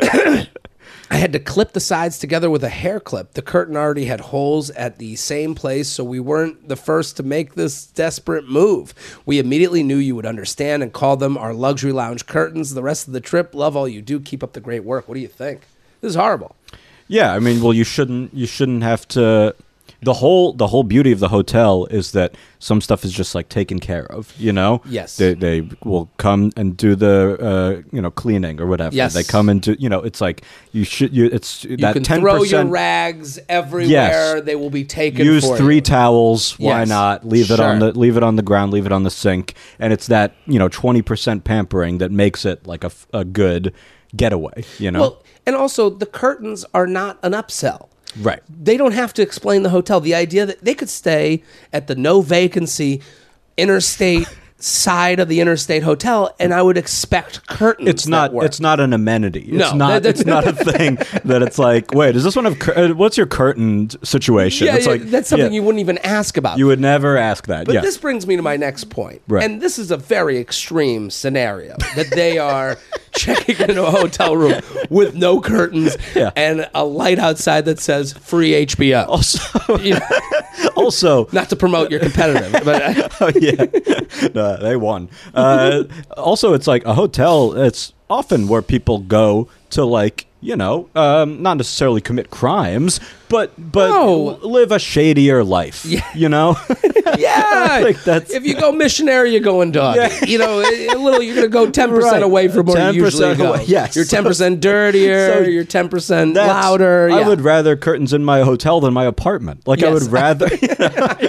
[0.00, 0.44] yeah.
[1.10, 3.32] I had to clip the sides together with a hair clip.
[3.34, 7.22] The curtain already had holes at the same place, so we weren't the first to
[7.22, 8.92] make this desperate move.
[9.24, 12.74] We immediately knew you would understand and called them our luxury lounge curtains.
[12.74, 14.20] The rest of the trip, love all you do.
[14.20, 15.08] Keep up the great work.
[15.08, 15.62] What do you think?
[16.00, 16.54] This is horrible.
[17.08, 19.54] Yeah, I mean, well, you shouldn't you shouldn't have to.
[20.06, 23.48] The whole the whole beauty of the hotel is that some stuff is just like
[23.48, 24.32] taken care of.
[24.38, 24.80] You know.
[24.86, 25.16] Yes.
[25.16, 28.94] They they will come and do the uh, you know cleaning or whatever.
[28.94, 29.14] Yes.
[29.14, 32.04] They come and do you know it's like you should you it's You that can
[32.04, 34.36] ten throw your rags everywhere.
[34.36, 34.44] Yes.
[34.44, 35.26] They will be taken.
[35.26, 35.80] Use three you.
[35.80, 36.56] towels.
[36.56, 36.88] Why Yes.
[36.88, 38.72] not leave it on the leave it on the ground?
[38.72, 39.54] Leave it on the sink.
[39.80, 43.74] And it's that you know twenty percent pampering that makes it like a, a good
[44.14, 44.62] getaway.
[44.78, 45.00] You know.
[45.00, 47.88] Well, and also the curtains are not an upsell.
[48.20, 48.42] Right.
[48.48, 50.00] They don't have to explain the hotel.
[50.00, 51.42] The idea that they could stay
[51.72, 53.02] at the no vacancy
[53.56, 57.88] interstate side of the interstate hotel, and I would expect curtains.
[57.88, 58.32] It's not.
[58.34, 59.40] It's not an amenity.
[59.40, 60.02] It's No, not.
[60.02, 61.92] that- it's not a thing that it's like.
[61.92, 62.58] Wait, does this one have?
[62.58, 64.66] Cur- uh, what's your curtained situation?
[64.66, 66.58] Yeah, it's yeah, like that's something yeah, you wouldn't even ask about.
[66.58, 67.66] you would never ask that.
[67.66, 67.80] But yeah.
[67.82, 69.22] this brings me to my next point.
[69.28, 69.44] Right.
[69.44, 72.76] And this is a very extreme scenario that they are
[73.12, 75.96] checking into a hotel room with no curtains
[76.36, 79.06] and a light outside that says free HBO.
[79.08, 80.08] also, You know,
[80.76, 85.08] also, not to promote your competitive, but oh yeah, No, they won.
[85.34, 85.82] Uh,
[86.16, 87.52] also, it's like a hotel.
[87.54, 93.52] It's often where people go to like you know, um, not necessarily commit crimes, but
[93.58, 94.38] but No.
[94.42, 95.84] live a shadier life.
[95.84, 96.04] Yeah.
[96.14, 96.56] You know,
[97.18, 99.96] yeah, Like, that's- if you go missionary, you're going dog.
[99.96, 100.24] Yeah.
[100.24, 101.22] You know, a little.
[101.22, 102.22] You're going to go ten percent Right.
[102.22, 103.52] away from where you 10% usually go.
[103.54, 103.96] away, yes.
[103.96, 105.32] you're ten percent dirtier.
[105.32, 107.10] So you're ten percent louder.
[107.10, 109.66] I would rather curtains in my hotel than my apartment.
[109.66, 110.48] Like I would rather.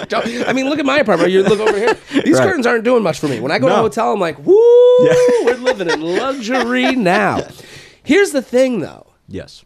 [0.08, 1.32] Don't- I mean, look at my apartment.
[1.32, 1.98] You look over here.
[2.24, 2.44] These Right.
[2.48, 3.40] curtains aren't doing much for me.
[3.40, 4.56] When I go to a hotel, I'm like, woo,
[5.02, 5.14] Yeah.
[5.46, 7.48] we're living in luxury now.
[8.08, 9.08] Here's the thing, though.
[9.28, 9.64] yes.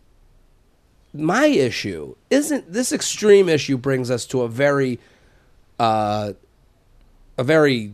[1.13, 4.97] My issue isn't this extreme issue brings us to a very,
[5.77, 6.31] uh,
[7.37, 7.91] a very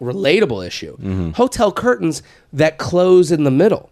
[0.00, 0.96] relatable issue.
[0.96, 1.30] Mm-hmm.
[1.32, 3.90] Hotel curtains that close in the middle.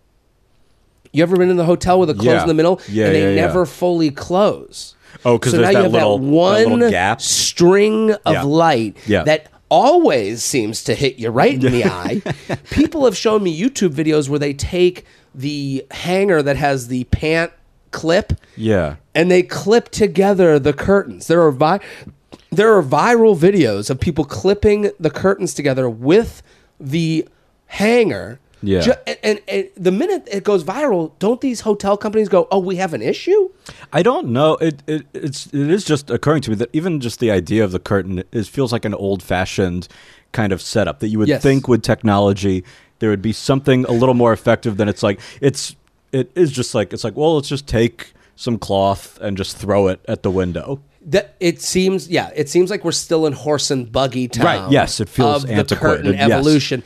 [1.12, 2.42] You ever been in the hotel with a close Yeah.
[2.42, 4.94] in the middle Yeah, and they yeah, never fully close?
[5.24, 7.20] Oh, 'cause so now that you have little- that that one little gap.
[7.20, 12.22] string of light that always seems to hit you right in the eye.
[12.70, 17.52] People have shown me YouTube videos where they take the hanger that has the pant
[17.90, 18.96] clip Yeah.
[19.14, 21.26] and they clip together the curtains.
[21.26, 21.80] There are vi-
[22.50, 26.42] there are viral videos of people clipping the curtains together with
[26.80, 27.26] the
[27.66, 28.38] hanger.
[28.64, 28.80] Yeah.
[28.80, 32.60] Ju- and, and, and the minute it goes viral, don't these hotel companies go, "Oh,
[32.60, 33.50] we have an issue"?
[33.92, 34.54] I don't know.
[34.56, 37.72] It, it it's it is just occurring to me that even just the idea of
[37.72, 39.88] the curtain is feels like an old fashioned
[40.30, 41.42] kind of setup that you would Yes.
[41.42, 42.62] think with technology
[43.02, 45.74] there would be something a little more effective than it's like it's
[46.12, 49.88] it is just like it's like well let's just take some cloth and just throw
[49.88, 50.80] it at the window.
[51.04, 54.44] That it seems, yeah, it seems like we're still in horse and buggy town.
[54.44, 56.30] Right, yes, it feels of the antiquated, curtain yes.
[56.30, 56.84] evolution,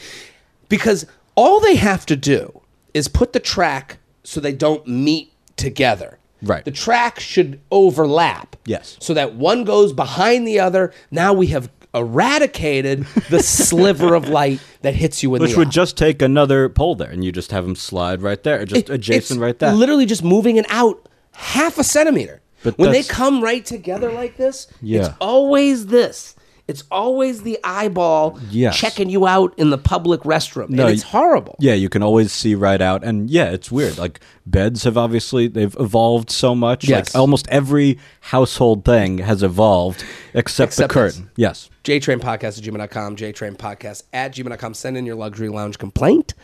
[0.70, 2.62] because all they have to do
[2.94, 6.18] is put the track so they don't meet together.
[6.42, 6.64] Right.
[6.64, 8.57] the track should overlap.
[8.66, 8.98] Yes.
[9.00, 10.92] so that one goes behind the other.
[11.11, 15.69] Now we have eradicated the sliver of light that hits you in Which the would
[15.69, 15.71] eye.
[15.71, 18.91] just take another pole there and you just have them slide right there just It-
[18.95, 19.73] adjacent it's right there.
[19.73, 22.41] Literally just moving it out half a centimeter.
[22.63, 25.01] But when they that's- come right together like this, Yeah.
[25.01, 26.35] it's always this.
[26.68, 28.76] It's always the eyeball Yes.
[28.76, 30.68] checking you out in the public restroom.
[30.70, 31.55] No, and it's y- horrible.
[31.61, 33.98] Yeah, you can always see right out, and yeah, it's weird.
[33.98, 36.88] Like beds have obviously they've evolved so much.
[36.88, 37.14] Yes.
[37.14, 41.31] Like almost every household thing has evolved except, Except the curtain.
[41.37, 41.70] Yes.
[41.85, 44.74] JTrainPodcast at gmail.com, JTrainPodcast at gmail.com.
[44.74, 46.35] Send in your Luxury Lounge complaint.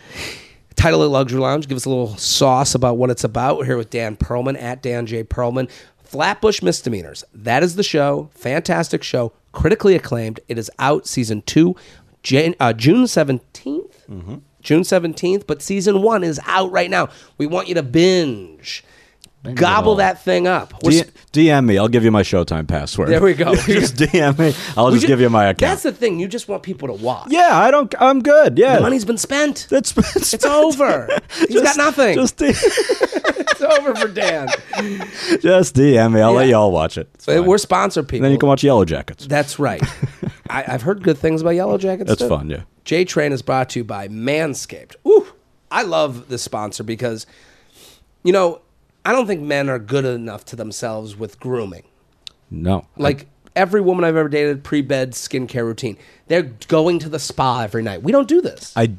[0.74, 1.68] Title of Luxury Lounge.
[1.68, 3.58] Give us a little sauce about what it's about.
[3.58, 5.22] We're here with Dan Perlman at Dan J.
[5.22, 5.68] Perlman.
[6.12, 7.24] Flatbush Misdemeanors.
[7.32, 8.28] That is the show.
[8.34, 9.32] Fantastic show.
[9.52, 10.40] Critically acclaimed.
[10.46, 11.74] It is out season two,
[12.22, 13.40] Jan- uh, June 17th.
[14.10, 14.34] Mm-hmm.
[14.60, 17.08] June 17th, but season one is out right now.
[17.38, 18.84] We want you to binge.
[19.54, 20.72] Gobble that thing up.
[20.84, 21.02] We're
[21.32, 21.76] D- DM me.
[21.78, 23.08] I'll give you my Showtime password.
[23.08, 23.54] There we go.
[23.66, 24.54] just DM me.
[24.76, 25.58] I'll we just give you my account.
[25.58, 26.20] That's the thing.
[26.20, 27.26] You just want people to watch.
[27.30, 27.92] yeah, I don't.
[27.98, 28.56] I'm good.
[28.56, 29.66] Yeah, The money's been spent.
[29.72, 31.08] It's, it's, It's over.
[31.48, 32.14] He's got nothing.
[32.14, 34.46] Just, D- it's over for Dan.
[35.40, 36.20] just DM me.
[36.20, 37.08] I'll let y'all watch it.
[37.26, 38.22] We're sponsored people.
[38.22, 39.26] then you can watch Yellowjackets.
[39.26, 39.82] That's right.
[40.50, 42.06] I, I've heard good things about Yellowjackets.
[42.06, 42.28] That's too.
[42.28, 42.48] fun.
[42.48, 42.62] Yeah.
[42.84, 44.94] J Train is brought to you by Manscaped.
[45.06, 45.26] Ooh,
[45.70, 47.26] I love this sponsor because,
[48.22, 48.60] you know,
[49.04, 51.84] I don't think men are good enough to themselves with grooming.
[52.50, 52.86] No.
[52.96, 55.96] Like every woman I've ever dated, pre-bed skincare routine.
[56.28, 58.02] They're going to the spa every night.
[58.02, 58.72] We don't do this.
[58.76, 58.92] I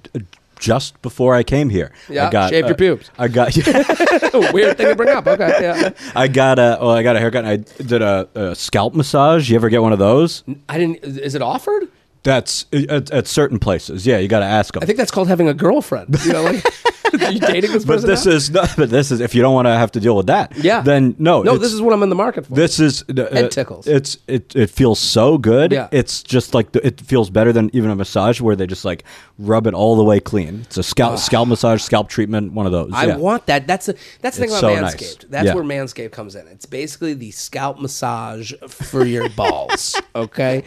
[0.60, 1.92] just before I came here.
[2.10, 3.12] Yeah, I got, shaved your uh, pubes.
[3.18, 3.56] I got
[4.54, 5.28] Weird thing to bring up.
[5.28, 5.89] Okay, yeah.
[6.16, 7.46] I got a well, I got a haircut.
[7.46, 9.50] And I did a, a scalp massage.
[9.50, 10.44] You ever get one of those?
[10.70, 11.04] I didn't.
[11.04, 11.89] Is it offered?
[12.24, 14.08] That's at, at certain places.
[14.08, 14.82] Yeah, you got to ask them.
[14.82, 16.18] I think that's called having a girlfriend.
[16.26, 16.63] You know, like
[17.32, 18.10] you dating this but person?
[18.10, 18.32] this now?
[18.32, 20.56] is no, but this is if you don't want to have to deal with that.
[20.58, 20.82] yeah.
[20.82, 21.41] Then no.
[21.43, 21.58] no.
[21.58, 22.54] This is what I'm in the market for.
[22.54, 23.88] This is uh, Head tickles.
[23.88, 25.71] It's it it feels so good.
[25.71, 25.89] Yeah.
[25.91, 29.04] It's just like the, it feels better than even a massage where they just like
[29.38, 30.62] rub it all the way clean.
[30.62, 32.91] It's a scalp scalp massage, scalp treatment, one of those.
[32.93, 33.17] I yeah.
[33.17, 33.67] want that.
[33.67, 34.95] That's a, that's the thing It's about so nice.
[34.95, 35.30] Manscaped.
[35.30, 35.54] That's Yeah.
[35.54, 36.47] where Manscaped comes in.
[36.47, 39.99] It's basically the scalp massage for your balls.
[40.15, 40.63] Okay.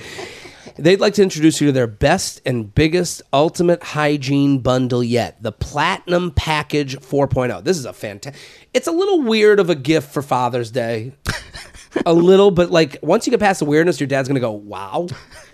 [0.79, 5.53] They'd like to introduce you to their best and biggest ultimate hygiene bundle yet, the
[5.53, 7.65] Platinum Package 4.0.
[7.65, 8.41] This is a fantastic.
[8.75, 11.15] It's a little weird of a gift for Father's Day.
[12.05, 15.07] a little, but like once you get past the weirdness, your dad's gonna go, "Wow,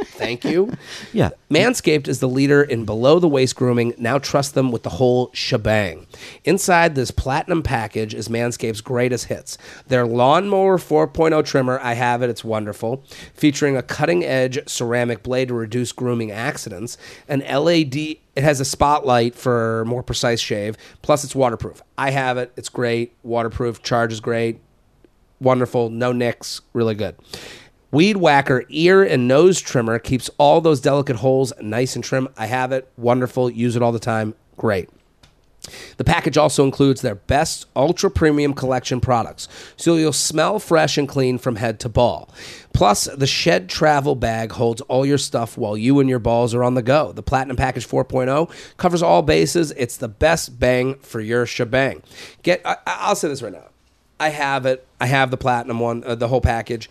[0.04, 0.72] thank you."
[1.12, 1.30] Yeah.
[1.50, 3.94] Manscaped is the leader in below the waist grooming.
[3.98, 6.06] Now trust them with the whole shebang.
[6.44, 9.58] Inside this platinum package is Manscaped's greatest hits.
[9.88, 15.48] Their Lawnmower 4.0 trimmer, I have it, it's wonderful, featuring a cutting edge ceramic blade
[15.48, 16.96] to reduce grooming accidents,
[17.28, 17.96] an LED.
[17.96, 20.76] It has a spotlight for more precise shave.
[21.02, 21.82] Plus, it's waterproof.
[21.98, 22.52] I have it.
[22.56, 23.14] It's great.
[23.22, 23.82] Waterproof.
[23.82, 24.60] Charge is great
[25.42, 27.16] wonderful, no nicks, really good.
[27.90, 32.28] Weed Whacker ear and nose trimmer keeps all those delicate holes nice and trim.
[32.38, 34.88] I have it, wonderful, use it all the time, great.
[35.96, 41.08] The package also includes their best ultra premium collection products, so you'll smell fresh and
[41.08, 42.30] clean from head to ball.
[42.72, 46.64] Plus, the Shed travel bag holds all your stuff while you and your balls are
[46.64, 47.12] on the go.
[47.12, 49.70] The Platinum Package 4.0 covers all bases.
[49.72, 52.02] It's the best bang for your shebang.
[52.42, 53.71] Get, I, I'll say this right now.
[54.22, 54.86] I have it.
[55.00, 56.88] I have the platinum one, uh, the whole package.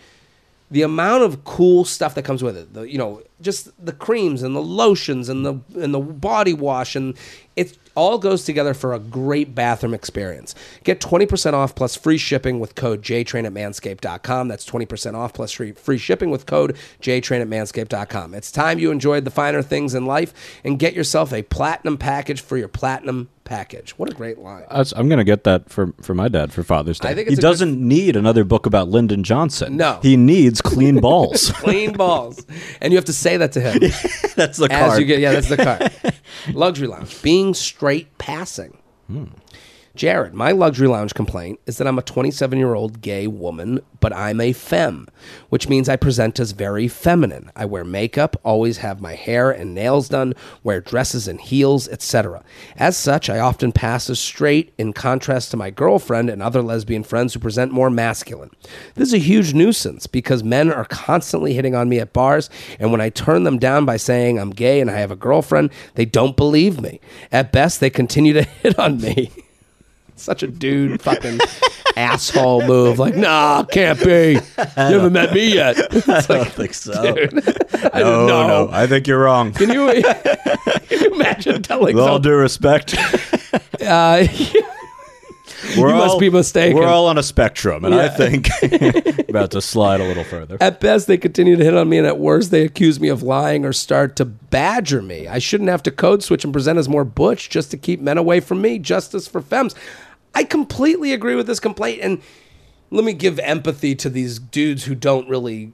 [0.70, 4.44] The amount of cool stuff that comes with it, the you know, just the creams
[4.44, 7.17] and the lotions and the and the body wash and
[7.56, 10.56] it all goes together for a great bathroom experience.
[10.84, 14.48] Get 20% off plus free shipping with code JTrain at manscaped.com.
[14.48, 18.34] That's 20% off plus free, free shipping with code JTrain at manscaped.com.
[18.34, 22.41] It's time you enjoyed the finer things in life and get yourself a platinum package
[22.41, 23.92] for your platinum package.
[23.98, 24.64] What a great line.
[24.70, 27.10] I'm gonna get that for for my dad for Father's Day.
[27.10, 29.76] I think he a good- doesn't need another book about Lyndon Johnson.
[29.76, 30.00] No.
[30.02, 31.52] he needs clean balls.
[31.62, 32.46] Clean balls.
[32.80, 33.80] And you have to say that to him.
[34.36, 35.00] That's the as card.
[35.02, 35.92] you get yeah that's the card
[36.54, 39.26] luxury lounge being straight passing hmm.
[40.02, 44.12] Jared my luxury lounge complaint is that i'm a 27 year old gay woman but
[44.12, 45.08] i'm a femme
[45.50, 47.52] which means i present as very feminine.
[47.56, 50.34] I wear makeup always have my hair and nails done
[50.64, 52.44] wear dresses and heels etc
[52.78, 57.04] as such i often pass as straight in contrast to my girlfriend and other lesbian
[57.04, 58.50] friends who present more masculine.
[58.96, 62.92] This is a huge nuisance because men are constantly hitting on me at bars and
[62.92, 66.06] when i turn them down by saying i'm gay and i have a girlfriend they
[66.06, 67.00] don't believe me.
[67.32, 69.32] At best they continue to hit on me
[70.22, 71.40] such a dude fucking
[71.96, 73.00] asshole move.
[73.00, 74.34] Like, nah, can't be.
[74.34, 74.42] You
[74.76, 75.78] haven't met me yet.
[75.92, 77.16] It's I don't think so.
[77.16, 77.34] dude,
[77.94, 78.66] I no, don't know.
[78.66, 79.52] no, I think you're wrong.
[79.54, 82.96] Can you, can you imagine telling With all due respect,
[83.82, 84.26] uh,
[85.78, 86.78] we're You must be mistaken.
[86.78, 88.50] We're all on a spectrum, and I think
[89.30, 90.58] about to slide a little further.
[90.60, 93.22] At best, they continue to hit on me, and at worst, they accuse me of
[93.24, 95.28] lying or start to badger me.
[95.28, 98.18] I shouldn't have to code switch and present as more butch just to keep men
[98.18, 98.80] away from me.
[98.80, 99.76] Justice for femmes.
[100.34, 102.22] I completely agree with this complaint, and
[102.89, 105.72] let me give empathy to these dudes who don't really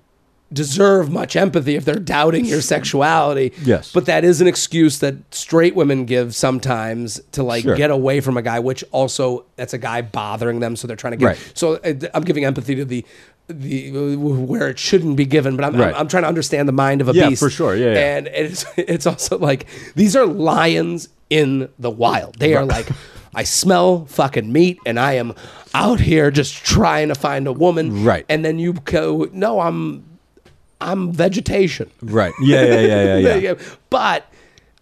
[0.54, 3.52] deserve much empathy if they're doubting your sexuality.
[3.64, 3.92] Yes.
[3.92, 7.76] But that is an excuse that straight women give sometimes to like Sure.
[7.76, 11.12] get away from a guy, which also that's a guy bothering them, so they're trying
[11.12, 11.26] to get.
[11.26, 11.52] Right.
[11.54, 13.06] So uh, I'm giving empathy to the
[13.50, 15.94] the where it shouldn't be given, but I'm, Right.
[15.94, 17.76] I'm, I'm trying to understand the mind of a Yeah, beast for sure.
[17.76, 18.16] Yeah, yeah.
[18.18, 22.40] And it's it's also like these are lions in the wild.
[22.40, 22.88] They are like.
[23.38, 25.36] I smell fucking meat, and I am
[25.76, 28.04] out here just trying to find a woman.
[28.04, 28.26] Right.
[28.28, 30.04] And then you go, no, I'm,
[30.82, 31.92] I'm vegetation.
[32.02, 32.34] Right.
[32.42, 33.54] Yeah, yeah, yeah, yeah, yeah.
[33.92, 34.26] But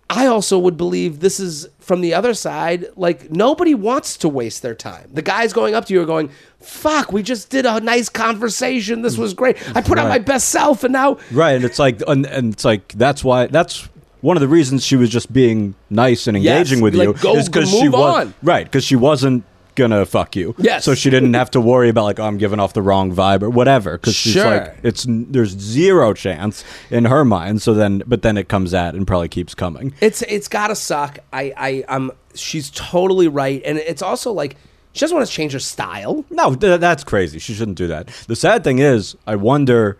[0.09, 2.85] I also would believe this is from the other side.
[2.95, 5.09] Like nobody wants to waste their time.
[5.11, 6.29] The guys going up to you are going,
[6.61, 9.01] "Fuck, we just did a nice conversation.
[9.01, 9.57] This was great.
[9.75, 12.63] I put out my best self, and now Right, and it's like, and, and it's
[12.63, 13.89] like that's why that's
[14.25, 17.13] one of the reasons she was just being nice and Yes, engaging with like, you
[17.13, 18.33] go- is because she was on.
[18.43, 19.43] right because she wasn't
[19.75, 20.55] gonna fuck you.
[20.57, 20.85] Yes.
[20.85, 23.41] so she didn't have to worry about like oh, I'm giving off the wrong vibe
[23.43, 24.45] or whatever because she's Sure.
[24.57, 27.61] like it's there's zero chance in her mind.
[27.61, 29.93] So then, but then it comes at and probably keeps coming.
[30.01, 31.19] it's it's gotta suck.
[31.33, 34.55] I I I'm she's totally right, and it's also like
[34.93, 36.23] she doesn't want to change her style.
[36.29, 37.38] No, th- that's crazy.
[37.39, 38.07] She shouldn't do that.
[38.27, 39.97] The sad thing is, I wonder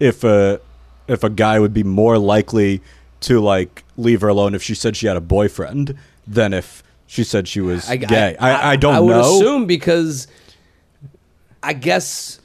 [0.00, 0.60] if a
[1.06, 2.82] if a guy would be more likely
[3.26, 5.96] to like leave her alone if she said she had a boyfriend
[6.26, 8.36] than if she said she was gay.
[8.38, 9.36] I, I, don't I would know.
[9.36, 10.26] assume because
[11.62, 12.40] I guess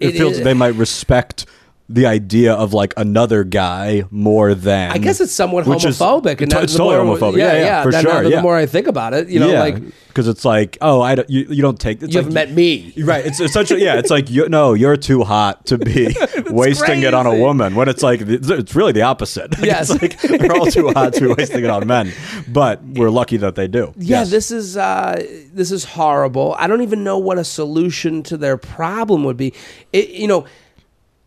[0.00, 1.46] it, feels is- they might respect
[1.90, 4.90] the idea of like another guy more than.
[4.90, 7.38] I guess it's somewhat which is- homophobic, and it's the totally more- homophobic.
[7.38, 8.22] Yeah, yeah, for then sure.
[8.22, 8.42] The yeah.
[8.42, 11.30] more I think about it, you know, yeah, like because it's like, oh, I don't,
[11.30, 12.02] you, you don't take.
[12.02, 12.92] It's you like, haven't met me.
[12.98, 13.24] Right.
[13.24, 13.98] It's essentially yeah.
[13.98, 16.14] It's like you no, you're too hot to be
[16.50, 17.74] wasting it on a woman.
[17.74, 19.38] When it's like it's, really the opposite.
[19.58, 19.90] Like, Yes.
[19.90, 22.12] It's like we're all too hot to be wasting it on men,
[22.48, 23.92] but we're lucky that they do.
[23.96, 24.30] Yeah, Yes.
[24.30, 25.24] this is uh,
[25.54, 26.54] this is horrible.
[26.58, 29.54] I don't even know what a solution to their problem would be.
[29.92, 30.44] It, you know,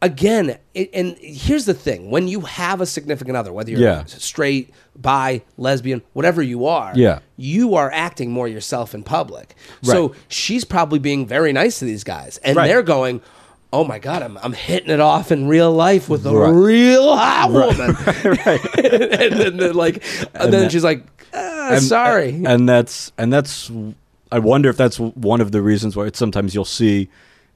[0.02, 4.04] again, it, and here's the thing: when you have a significant other, whether you're Yeah.
[4.06, 7.20] straight, bi, lesbian, whatever you are, Yeah.
[7.38, 9.56] you are acting more yourself in public.
[9.84, 12.68] So she's probably being very nice to these guys, and Right.
[12.68, 13.22] they're going.
[13.74, 16.49] oh my god, I'm I'm hitting it off in real life with a Right.
[16.49, 17.95] real hot woman,
[18.45, 18.76] right.
[18.84, 22.43] and then they're like, and, then that- she's like, ah, And- sorry.
[22.45, 23.72] and that's and that's
[24.30, 27.08] i wonder if that's one of the reasons why it's sometimes you'll see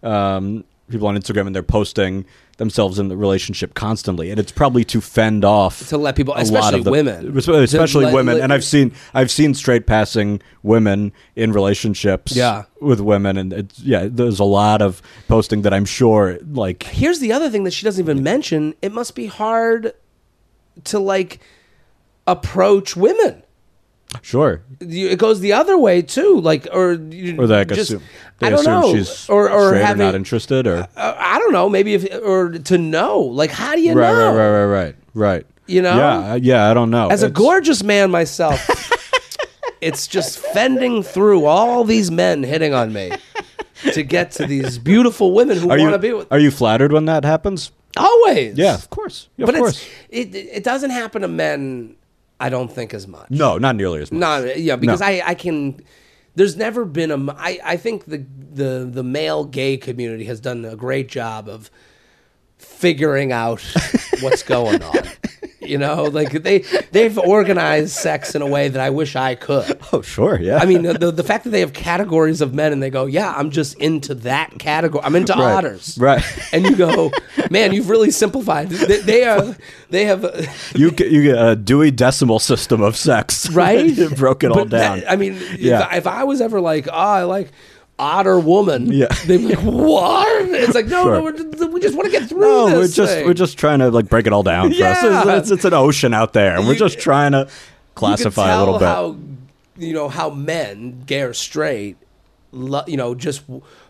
[0.04, 2.26] um, people on instagram and they're posting
[2.58, 6.38] themselves in the relationship constantly and it's probably to fend off To let people- a
[6.38, 7.38] lot especially of the- women.
[7.38, 12.64] especially let- women let- and i've seen i've seen straight passing women in relationships Yeah.
[12.80, 17.20] with women and it's yeah there's a lot of posting that i'm sure like Here's
[17.20, 18.74] the other thing that she doesn't even mention.
[18.82, 19.94] It must be hard
[20.86, 21.40] to like
[22.28, 23.44] approach women.
[24.22, 28.02] Sure It goes the other way too, like or or they just assume
[28.40, 31.40] they I don't assume know, she's or or having or not interested or uh, I
[31.40, 34.36] don't know, maybe if or to know, like how do you right, know?
[34.36, 35.96] right right right right right You know?
[35.96, 38.60] yeah yeah i don't know As a gorgeous man myself,
[39.82, 43.12] it's just fending through all these men hitting on me
[43.94, 46.32] to get to these beautiful women who want to be with.
[46.32, 47.72] are you flattered when that happens?
[47.98, 49.30] Always, Yeah, of course.
[49.38, 49.90] Yeah, but of it's course.
[50.10, 51.96] it it doesn't happen to men.
[52.40, 53.30] I don't think as much.
[53.30, 54.20] No, not nearly as much.
[54.20, 55.08] Not yeah, because No.
[55.08, 55.80] I I can.
[56.36, 57.34] There's never been a.
[57.34, 61.72] I I think the the the male gay community has done a great job of
[62.58, 63.62] figuring out
[64.22, 65.04] what's going on.
[65.68, 66.60] You know, like they
[66.92, 69.80] they've organized sex in a way that I wish I could.
[69.94, 70.40] Oh, sure.
[70.40, 70.58] Yeah.
[70.58, 73.34] I mean, the the fact that they have categories of men and they go, yeah,
[73.36, 75.04] I'm just into that category.
[75.04, 75.54] I'm into Right.
[75.54, 76.24] otters, Right.
[76.54, 77.12] And you go,
[77.50, 78.70] man, you've really simplified.
[78.70, 79.56] They, they are
[79.90, 80.24] they have.
[80.26, 80.42] Uh,
[80.76, 83.86] you get you get a Dewey Decimal System of sex, right?
[83.98, 85.00] you broke it all down.
[85.00, 85.88] that- I mean, Yeah.
[85.92, 87.52] if, if I was ever like, oh, I like
[87.98, 89.08] otter woman, Yeah.
[89.26, 90.50] they'd be like, what?
[90.50, 91.32] It's like, no, Sure.
[91.32, 92.76] no, we just want to get through no, this.
[92.76, 93.26] we're just thing.
[93.26, 94.80] we're just trying to like break it all down for us.
[95.04, 95.22] Yeah.
[95.22, 97.48] It's, it's, it's an ocean out there, and we're just trying to
[97.96, 98.86] classify a little bit.
[98.88, 99.18] How
[99.78, 101.98] you know how men, gay or straight,
[102.52, 103.44] lo- you know, just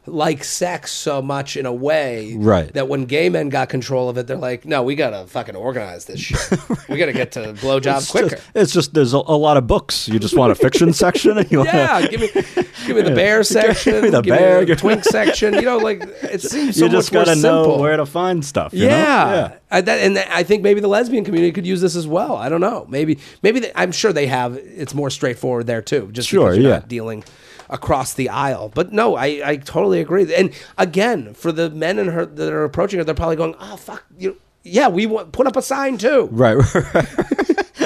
[0.08, 2.72] like sex so much in a way, Right.
[2.74, 6.06] That when gay men got control of it, they're like, no, we gotta fucking organize
[6.06, 6.60] this shit.
[6.90, 8.30] we gotta get to blowjobs it's quicker.
[8.36, 10.08] just, it's just there's a, a lot of books.
[10.08, 13.44] You just want a fiction section, and you Yeah, give me, give me the bear
[13.44, 13.94] section.
[13.94, 15.54] Give me the give bear, Me the twink section.
[15.56, 17.80] You know, like it seems so you just gotta know simple.
[17.80, 18.74] where to find stuff.
[18.74, 18.96] you know?
[18.96, 22.36] yeah, I, that, and I think maybe the lesbian community could use this as well.
[22.36, 22.86] I don't know.
[22.90, 24.56] Maybe, maybe they, I'm sure they have.
[24.58, 26.10] It's more straightforward there too.
[26.12, 26.80] Just Sure, because you're yeah.
[26.80, 27.24] not dealing
[27.70, 28.70] across the aisle.
[28.70, 30.34] But no, I, I totally agree.
[30.34, 33.76] And again, for the men and her that are approaching her, they're probably going, "Oh
[33.78, 36.28] fuck you." Yeah, we want put up a sign too.
[36.32, 36.56] Right.
[36.56, 36.66] right.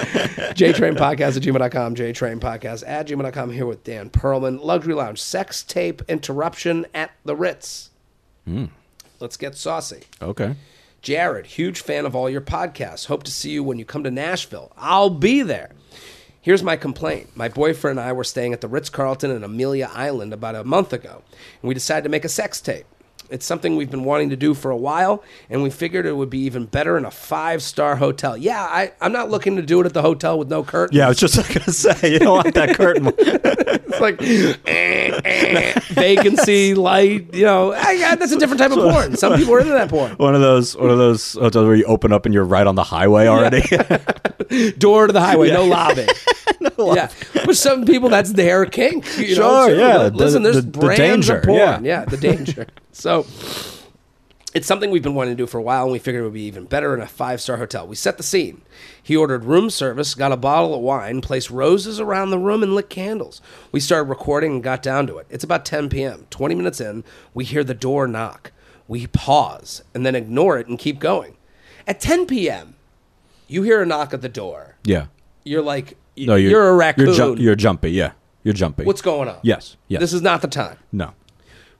[0.59, 3.51] JTrainPodcast at gmail.com, JTrainPodcast at gmail.com.
[3.51, 7.89] Here with Dan Perlman, Luxury Lounge, sex tape interruption at the Ritz.
[8.45, 8.65] Hmm.
[9.19, 10.03] Let's get saucy.
[10.21, 10.55] okay.
[11.01, 13.05] Jared, huge fan of all your podcasts.
[13.05, 14.73] Hope to see you when you come to Nashville.
[14.77, 15.71] I'll be there.
[16.41, 17.35] Here's my complaint.
[17.35, 20.63] My boyfriend and I were staying at the Ritz Carlton in Amelia Island about a
[20.63, 21.21] month ago,
[21.61, 22.85] and we decided to make a sex tape.
[23.29, 26.29] It's something we've been wanting to do for a while, and we figured it would
[26.29, 28.35] be even better in a five star hotel.
[28.35, 30.97] Yeah, I, I'm not looking to do it at the hotel with no curtain.
[30.97, 33.11] Yeah, I was just gonna say you don't want that curtain.
[33.89, 34.55] It's like eh,
[35.25, 37.33] eh, vacancy, light.
[37.33, 39.17] You know, I, yeah, that's a different type of porn.
[39.17, 40.11] Some people are into that porn.
[40.13, 42.75] one of those one of those hotels where you open up and you're right on
[42.75, 43.61] the highway already.
[44.77, 46.05] Door to the highway, no lobby.
[46.77, 47.09] Yeah,
[47.45, 49.05] but some people that's their kink.
[49.17, 51.57] You know, Sure, yeah, Li- Listen, the- there's the- the brands danger, of porn.
[51.57, 51.79] yeah.
[51.81, 52.05] Yeah.
[52.05, 52.67] the danger.
[52.91, 53.25] so
[54.53, 56.33] it's something we've been wanting to do for a while, and we figured it would
[56.33, 57.85] be even better in a five star hotel.
[57.87, 58.61] We set the scene.
[59.01, 62.73] He ordered room service, got a bottle of wine, placed roses around the room, and
[62.73, 63.41] lit candles.
[63.71, 65.27] We started recording and got down to it.
[65.29, 66.25] It's about 10 p.m.
[66.31, 67.03] 20 minutes in,
[67.33, 68.51] we hear the door knock.
[68.87, 71.37] We pause and then ignore it and keep going.
[71.85, 72.75] At 10 p.m.,
[73.47, 74.75] you hear a knock at the door.
[74.83, 75.07] yeah.
[75.45, 75.95] You're like,
[76.27, 77.05] No, you're, you're a raccoon.
[77.07, 77.91] You're, ju- you're jumpy.
[77.91, 78.11] Yeah,
[78.43, 78.83] you're jumpy.
[78.83, 79.39] What's going on?
[79.43, 79.77] Yes.
[79.87, 79.99] Yes.
[80.01, 80.77] This is not the time.
[80.91, 81.13] no.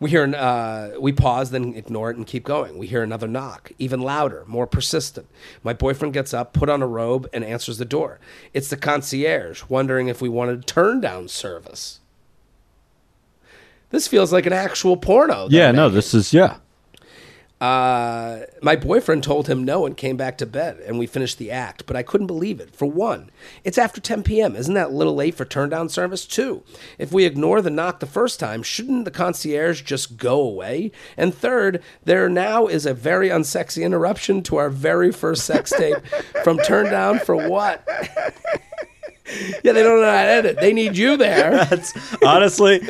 [0.01, 2.77] We hear, an, uh, we pause, then ignore it and keep going.
[2.77, 5.27] We hear another knock, even louder, more persistent.
[5.61, 8.17] My boyfriend gets up, put on a robe, and answers the door.
[8.53, 11.99] It's the concierge, wondering if we wanted turn down service.
[13.89, 15.47] This feels like an actual porno.
[15.49, 15.71] Yeah.
[15.71, 15.89] No.
[15.89, 16.59] This is yeah.
[17.61, 21.51] Uh, my boyfriend told him no and came back to bed, and we finished the
[21.51, 21.85] act.
[21.85, 22.73] But I couldn't believe it.
[22.75, 23.29] For one,
[23.63, 24.55] it's after 10 p.m.
[24.55, 26.25] Isn't that a little late for turn down service?
[26.25, 26.63] Two,
[26.97, 30.91] if we ignore the knock the first time, shouldn't the concierge just go away?
[31.17, 35.97] And third, there now is a very unsexy interruption to our very first sex tape
[36.43, 37.85] from turn down for what?
[39.63, 40.57] yeah, they don't know how to edit.
[40.59, 41.51] They need you there.
[41.69, 42.81] That's honestly,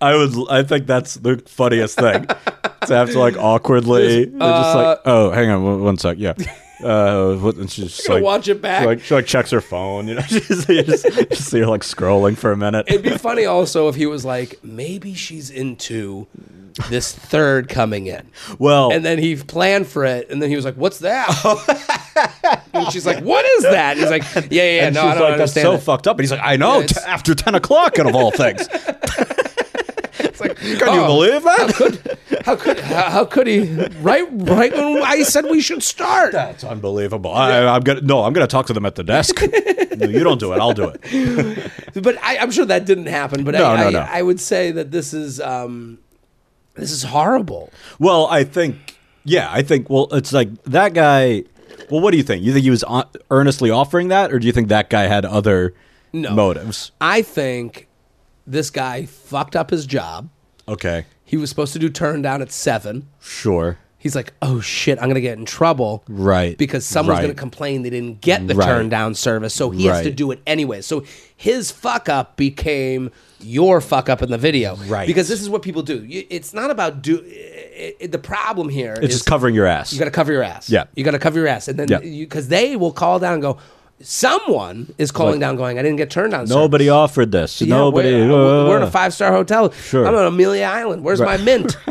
[0.00, 0.34] I would.
[0.50, 4.26] I think that's the funniest thing to have to like awkwardly.
[4.26, 6.18] they're just uh, like, oh, hang on, one, one sec.
[6.18, 6.34] Yeah.
[6.82, 8.82] Uh, what, and she's just like, watch it back?
[8.82, 10.08] She like, she like checks her phone.
[10.08, 12.86] You know, she's, you just, just see her like scrolling for a minute.
[12.88, 16.26] It'd be funny also if he was like, maybe she's into
[16.90, 18.28] this third coming in.
[18.58, 21.26] well, And then he planned for it, and then he was like, "What's that?"
[22.74, 25.10] and she's like, "What is that?" And he's like, "Yeah, yeah, yeah and no, she's
[25.10, 26.16] I don't like, understand." That's so it." fucked up.
[26.18, 26.80] And he's like, I know.
[26.80, 28.68] Yeah, t- after ten o'clock, and of all things,
[30.18, 31.58] It's like, can you oh, believe that?
[31.58, 33.60] How could how, could how could he?
[34.00, 36.32] Right, right when I said we should start.
[36.32, 37.32] That's unbelievable.
[37.32, 38.22] I, I'm gonna no.
[38.24, 39.40] I'm gonna talk to them at the desk.
[39.96, 40.60] No, you don't do it.
[40.60, 41.72] I'll do it.
[42.02, 43.42] But I, I'm sure that didn't happen.
[43.42, 43.98] But No, I, no, no.
[44.00, 45.98] I would say that this is um,
[46.74, 47.72] this is horrible.
[47.98, 49.88] Well, I think, yeah, I think.
[49.90, 51.44] Well, it's like that guy.
[51.90, 52.42] Well, what do you think?
[52.44, 52.84] You think he was
[53.30, 55.74] earnestly offering that, or do you think that guy had other
[56.12, 56.30] No.
[56.34, 56.92] motives?
[57.00, 57.88] I think
[58.46, 60.28] this guy fucked up his job.
[60.68, 63.08] Okay, He was supposed to do turn down at seven.
[63.20, 66.04] sure, He's like, oh shit, I'm gonna get in trouble.
[66.08, 66.56] Right.
[66.56, 67.22] Because someone's Right.
[67.22, 68.64] gonna complain they didn't get the Right.
[68.64, 70.80] turn down service, so he has to do it anyway.
[70.80, 71.02] So
[71.36, 73.10] his fuck up became
[73.40, 74.76] your fuck up in the video.
[74.86, 75.08] Right.
[75.08, 76.06] Because this is what people do.
[76.08, 77.16] It's not about do.
[77.26, 79.92] It, it- the problem here it's is just covering your ass.
[79.92, 80.70] you got to cover your ass.
[80.70, 80.84] Yeah.
[80.94, 81.98] You got to cover your ass, and then Yeah.
[81.98, 83.56] because they will call down and go.
[84.00, 87.60] Someone is calling down, going, "I didn't get turned on." Nobody service." offered this.
[87.62, 88.12] Yeah, Nobody.
[88.12, 89.70] We're, uh, we're in a five star hotel.
[89.72, 90.06] Sure.
[90.06, 91.02] I'm on Amelia Island.
[91.02, 91.38] Where's Right.
[91.40, 91.76] my mint?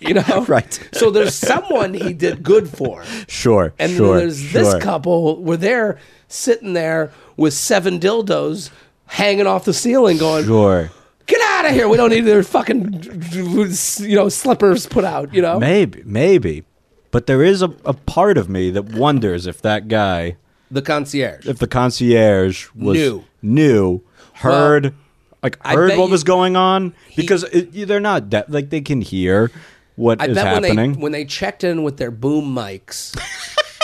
[0.00, 0.44] You know.
[0.48, 0.78] Right.
[0.92, 3.74] So there's someone he did good for, Sure.
[3.80, 4.08] and sure.
[4.14, 5.42] then there's this couple.
[5.42, 8.70] Where they're sitting there with seven dildos
[9.06, 10.90] hanging off the ceiling, going, Sure.
[11.26, 11.88] "Get out of here!
[11.88, 15.58] We don't need their fucking, you know, slippers put out." You know.
[15.58, 16.62] Maybe, maybe,
[17.10, 20.36] but there is a, a part of me that wonders if that guy,
[20.70, 21.46] The concierge.
[21.46, 23.24] if the concierge was Knew.
[23.42, 24.00] knew,
[24.34, 24.94] heard,
[25.42, 29.00] like heard what you- was going on, because it, they're not de- like they can
[29.00, 29.50] hear
[29.96, 30.92] what I is bet when happening.
[30.94, 33.16] they when they checked in with their boom mics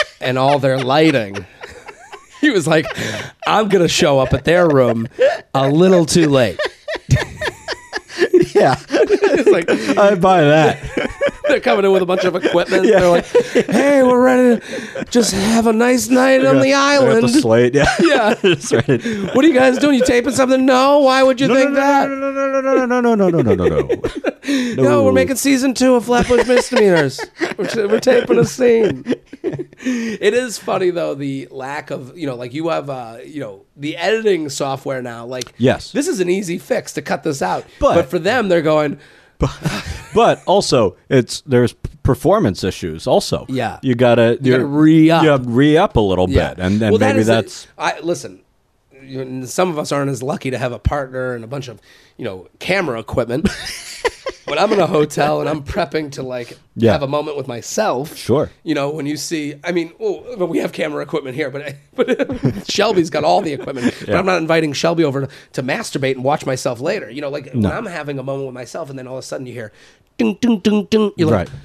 [0.21, 1.45] and all their lighting,
[2.41, 2.85] he was like,
[3.47, 5.07] "I'm gonna show up at their room
[5.53, 6.59] a little too late."
[8.53, 8.75] yeah,
[9.37, 10.79] It's like I buy that.
[11.47, 12.85] they're coming in with a bunch of equipment.
[12.85, 12.99] Yeah.
[12.99, 13.25] They're like,
[13.67, 17.73] "Hey, we're ready to just have a nice night on the island." the slate.
[17.75, 18.35] Yeah, Yeah.
[19.33, 19.95] What are you guys doing?
[19.99, 20.65] You taping something?
[20.65, 20.99] No.
[20.99, 22.09] Why would you No, think no, that?
[22.09, 24.01] no, no, no, no, no, no, no, no, no, no, no, no.
[24.75, 25.03] No, No.
[25.03, 27.19] we're making season two of Flatbush Misdemeanors.
[27.57, 29.03] we're, t- we're taping a scene.
[29.43, 33.63] it is funny though the lack of you know like you have uh you know
[33.75, 35.91] the editing software now like Yes.
[35.91, 38.99] this is an easy fix to cut this out But- but, for them they're going
[40.13, 41.73] But also, it's there's
[42.03, 43.05] performance issues.
[43.07, 43.79] Also, Yeah.
[43.81, 45.23] you gotta you gotta re-up.
[45.23, 48.39] You re up a little bit, and then Well, maybe the- that's I listen.
[49.03, 51.79] you- Some of us aren't as lucky to have a partner and a bunch of
[52.17, 53.49] you know camera equipment.
[54.45, 56.91] but I'm in a hotel and I'm prepping to like Yeah.
[56.93, 58.15] have a moment with myself.
[58.15, 58.49] Sure.
[58.63, 61.75] You know when you see, I mean, oh, but we have camera equipment here, but
[61.95, 63.93] but Shelby's got all the equipment.
[64.05, 67.09] But I'm not inviting Shelby over to, to masturbate and watch myself later.
[67.09, 69.27] You know, like when I'm having a moment with myself, and then all of a
[69.27, 69.71] sudden you hear.
[70.17, 71.11] Ding, ding, ding, ding.
[71.17, 71.59] You're like, right.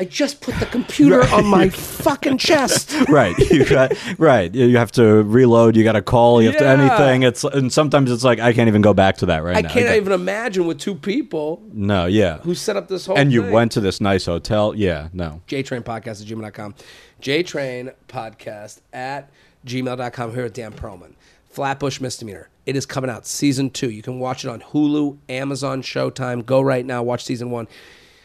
[0.00, 2.94] I just put the computer on my fucking chest.
[3.08, 3.36] right.
[3.50, 4.54] You got right.
[4.54, 5.74] You have to reload.
[5.76, 6.40] You got to call.
[6.40, 7.24] You have to anything.
[7.24, 9.68] It's and sometimes it's like I can't even go back to that right I now.
[9.70, 12.06] can't got- even imagine with two people No.
[12.06, 12.38] Yeah.
[12.38, 13.52] who set up this whole and you thing.
[13.52, 14.72] went to this nice hotel.
[14.74, 15.08] Yeah.
[15.12, 15.42] No.
[15.48, 16.74] J Train Podcast at gmail.com.
[17.20, 19.30] J Train Podcast at
[19.66, 21.14] gmail.com here at Dan Perlman.
[21.50, 22.48] Flatbush Misdemeanor.
[22.66, 23.90] It is coming out season two.
[23.90, 26.44] You can watch it on Hulu, Amazon, Showtime.
[26.46, 27.66] Go right now, watch season one.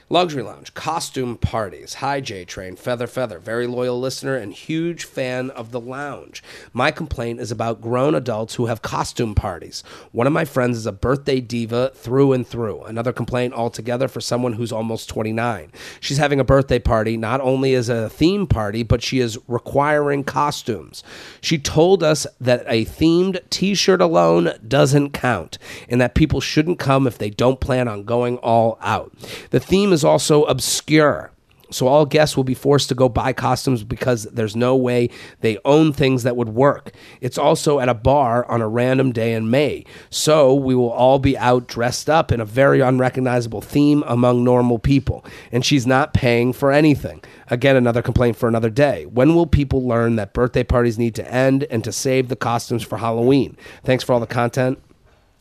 [0.10, 1.96] Luxury Lounge, costume parties.
[1.96, 6.44] Hi, J Train, Feather Feather, very loyal listener and huge fan of the lounge.
[6.74, 9.82] My complaint is about grown adults who have costume parties.
[10.12, 12.84] One of my friends is a birthday diva through and through.
[12.84, 15.72] Another complaint altogether for someone who's almost 29.
[16.02, 20.26] She's having a birthday party, not only as a theme party, but she is requiring
[20.26, 21.02] costumes.
[21.40, 26.78] She told us that a themed t shirt alone doesn't count and that people shouldn't
[26.78, 29.14] come if they don't plan on going all out.
[29.52, 31.32] The theme is also obscure.
[31.74, 35.10] So all guests will be forced to go buy costumes because there's no way
[35.42, 36.92] they own things that would work.
[37.20, 39.86] It's also at a bar on a random day in May.
[40.10, 44.80] So we will all be out dressed up in a very unrecognizable theme among normal
[44.80, 45.26] people.
[45.52, 47.24] And she's not paying for anything.
[47.50, 49.06] Again, another complaint for another day.
[49.06, 52.84] When will people learn that birthday parties need to end and to save the costumes
[52.84, 53.58] for Halloween?
[53.84, 54.80] Thanks for all the content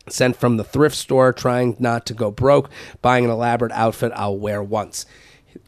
[0.08, 4.36] sent from the thrift store, trying not to go broke, buying an elaborate outfit I'll
[4.36, 5.06] wear once.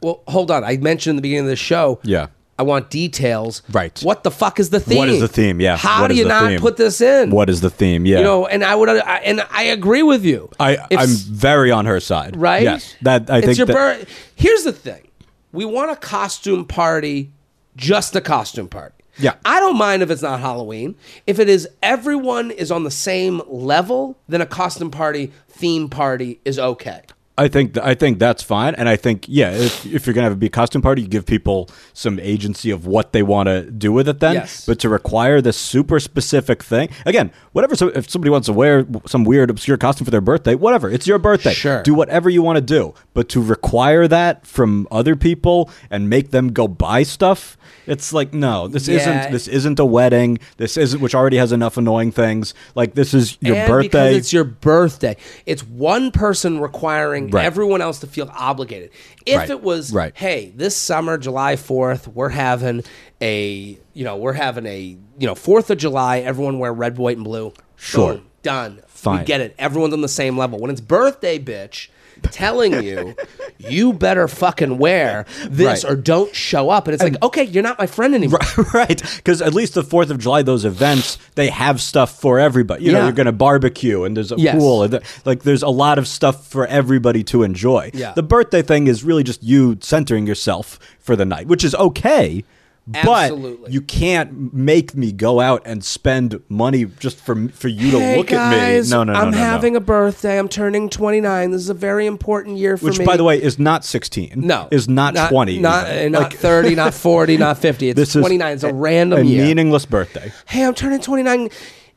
[0.01, 0.64] Well, hold on.
[0.64, 2.01] I mentioned in the beginning of the show.
[2.03, 2.28] Yeah.
[2.57, 3.62] I want details.
[3.72, 3.99] Right.
[4.03, 4.99] What the fuck is the theme?
[4.99, 5.61] What is the theme?
[5.61, 5.76] Yeah.
[5.76, 6.61] How What do you not theme?
[6.61, 7.30] put this in?
[7.30, 8.07] What is the theme?
[8.07, 8.18] Yeah.
[8.18, 10.51] You know, and I would, I, and I agree with you.
[10.61, 12.37] I If I'm very on her side.
[12.37, 12.62] right.
[12.62, 12.95] Yes.
[13.03, 14.09] That I it's think that, birth.
[14.37, 15.09] Here's the thing:
[15.51, 17.32] we want a costume party
[17.76, 18.95] just a costume party.
[19.19, 19.35] Yeah.
[19.45, 20.97] I don't mind if it's not Halloween.
[21.27, 26.41] If it is everyone is on the same level, then a costume party, theme party
[26.45, 27.03] is okay.
[27.37, 30.26] I think th- I think that's fine, and I think yeah, if, if you're gonna
[30.26, 33.68] have a big costume party, you give people some agency of what they want to
[33.72, 34.20] do with it.
[34.20, 34.64] Then, Yes.
[34.66, 37.74] but to require this super specific thing again, whatever.
[37.74, 41.09] So if somebody wants to wear some weird obscure costume for their birthday, whatever, it's
[41.09, 41.55] your birthday.
[41.55, 41.82] Sure.
[41.82, 42.95] do whatever you want to do.
[43.14, 47.57] But to require that from other people and make them go buy stuff,
[47.89, 48.99] it's like no, this Yeah.
[49.01, 50.39] isn't this isn't a wedding.
[50.59, 52.55] This isn't which already has enough annoying things.
[52.76, 54.14] Like this is your and because birthday.
[54.16, 55.16] it's your birthday.
[55.47, 57.45] It's one person requiring Right.
[57.45, 58.91] everyone else to feel obligated.
[59.27, 59.51] If Right.
[59.51, 60.12] it was, Right.
[60.14, 62.83] hey, this summer, July fourth, we're having
[63.20, 66.18] a, you know, we're having a, you know, Fourth of July.
[66.20, 67.53] Everyone wear red, white, and blue.
[67.77, 68.14] Sure.
[68.14, 68.81] Boom, done.
[68.87, 69.20] Fine.
[69.20, 69.55] We get it.
[69.59, 70.59] Everyone's on the same level.
[70.59, 71.89] When it's birthday, bitch.
[72.31, 73.14] Telling you,
[73.71, 75.93] you better fucking wear this Right.
[75.93, 76.87] or don't show up.
[76.87, 78.41] And it's like, okay, you're not my friend anymore.
[78.75, 82.85] right because at least the fourth of july those events they have stuff for everybody
[82.85, 83.05] you know Yeah.
[83.05, 84.57] you're gonna barbecue and there's a Yes.
[84.57, 88.12] pool and like there's a lot of stuff for everybody to enjoy Yeah.
[88.15, 92.45] the birthday thing is really just you centering yourself for the night which is okay
[92.93, 93.57] Absolutely.
[93.62, 97.99] but you can't make me go out and spend money just for for you to
[97.99, 98.99] Hey look guys, at me.
[98.99, 99.43] No, no, no, I'm no, no.
[99.45, 100.39] having a birthday.
[100.39, 101.51] I'm turning 29.
[101.51, 103.03] This is a very important year for which, me.
[103.05, 104.32] Which, by the way, is not 16.
[104.37, 105.59] no, is not, 20.
[105.61, 107.89] Not, uh, not Like, 30, not 40, not 50.
[107.89, 108.53] It's this is 29.
[108.53, 109.45] It's a random a year.
[109.45, 110.30] meaningless birthday.
[110.47, 111.49] hey, I'm turning 29.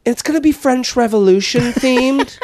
[0.08, 2.40] It's going to be French Revolution themed.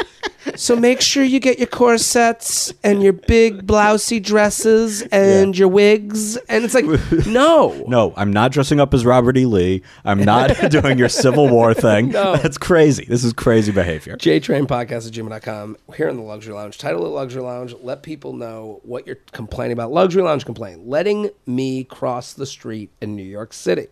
[0.57, 6.35] so make sure you get your corsets and your big blousey dresses and your wigs.
[6.49, 6.83] And it's like,
[7.25, 7.85] no.
[7.87, 9.45] No, I'm not dressing up as Robert E.
[9.45, 9.81] Lee.
[10.03, 12.09] I'm not doing your Civil War thing.
[12.09, 12.35] No.
[12.35, 13.05] That's crazy.
[13.05, 14.17] This is crazy behavior.
[14.17, 15.77] JTrain Podcast at gmail.com.
[15.95, 16.77] Here in the Luxury Lounge.
[16.77, 17.75] Title of Luxury Lounge.
[17.81, 19.93] Let people know what you're complaining about.
[19.93, 20.85] Luxury Lounge complaint.
[20.85, 23.87] Letting me cross the street in New York City.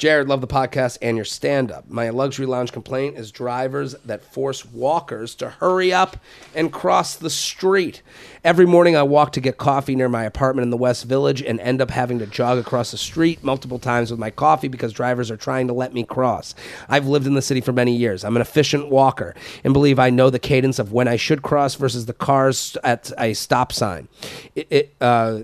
[0.00, 1.90] Jared, love the podcast and your stand up.
[1.90, 6.16] My luxury lounge complaint is drivers that force walkers to hurry up
[6.54, 8.00] and cross the street.
[8.42, 11.60] Every morning I walk to get coffee near my apartment in the West Village and
[11.60, 15.30] end up having to jog across the street multiple times with my coffee because drivers
[15.30, 16.54] are trying to let me cross.
[16.88, 18.24] I've lived in the city for many years.
[18.24, 19.34] I'm an efficient walker
[19.64, 23.12] and believe I know the cadence of when I should cross versus the cars at
[23.18, 24.08] a stop sign.
[24.54, 25.40] It, it uh,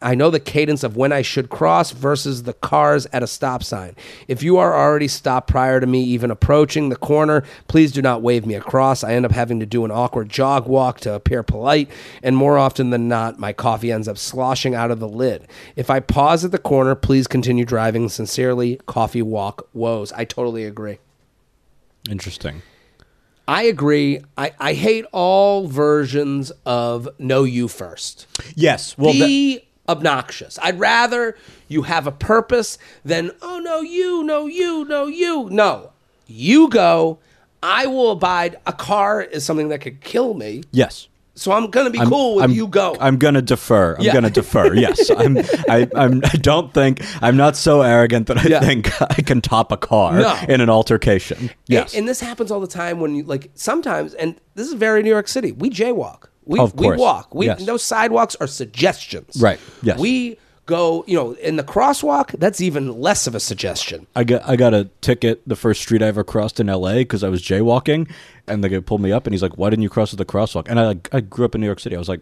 [0.00, 3.62] I know the cadence of when I should cross versus the cars at a stop
[3.62, 3.96] sign.
[4.28, 8.22] If you are already stopped prior to me even approaching the corner, please do not
[8.22, 9.02] wave me across.
[9.02, 11.90] I end up having to do an awkward jog walk to appear polite,
[12.22, 15.48] and more often than not, my coffee ends up sloshing out of the lid.
[15.76, 18.08] If I pause at the corner, please continue driving.
[18.08, 20.12] Sincerely, Coffee Walk Woes.
[20.12, 20.98] I totally agree.
[22.10, 22.62] Interesting.
[23.46, 24.20] I agree.
[24.38, 28.26] I, I hate all versions of know you first.
[28.54, 28.96] Yes.
[28.96, 30.58] Well, be obnoxious.
[30.62, 31.36] I'd rather
[31.68, 35.92] you have a purpose than oh no you no you no you no
[36.26, 37.18] you go.
[37.62, 38.56] I will abide.
[38.66, 41.08] A car is something that could kill me, yes.
[41.34, 42.96] So I'm gonna be I'm- cool with I'm- you go.
[43.00, 43.94] I'm gonna defer.
[43.96, 44.12] I'm Yeah.
[44.12, 44.74] gonna defer.
[44.86, 45.38] Yes, I'm.
[45.68, 46.20] I, I'm.
[46.24, 48.60] I don't think I'm not so arrogant that I Yeah.
[48.60, 50.36] think I can top a car No.
[50.48, 51.50] in an altercation.
[51.68, 54.74] Yes, And, and this happens all the time when you like sometimes, and this is
[54.74, 55.52] very New York City.
[55.52, 56.24] We jaywalk.
[56.44, 57.34] We we walk.
[57.34, 57.64] We Yes.
[57.64, 59.40] those sidewalks are suggestions.
[59.40, 59.60] Right.
[59.82, 59.98] Yes.
[59.98, 60.38] We
[60.72, 61.04] go.
[61.06, 64.06] You know, in the crosswalk, that's even less of a suggestion.
[64.16, 66.96] I got I got a ticket the first street I ever crossed in L.A.
[67.04, 68.10] because I was jaywalking,
[68.46, 70.24] and the guy pulled me up and he's like, "Why didn't you cross at the
[70.24, 71.94] crosswalk?" And I like I grew up in New York City.
[71.96, 72.20] I was like,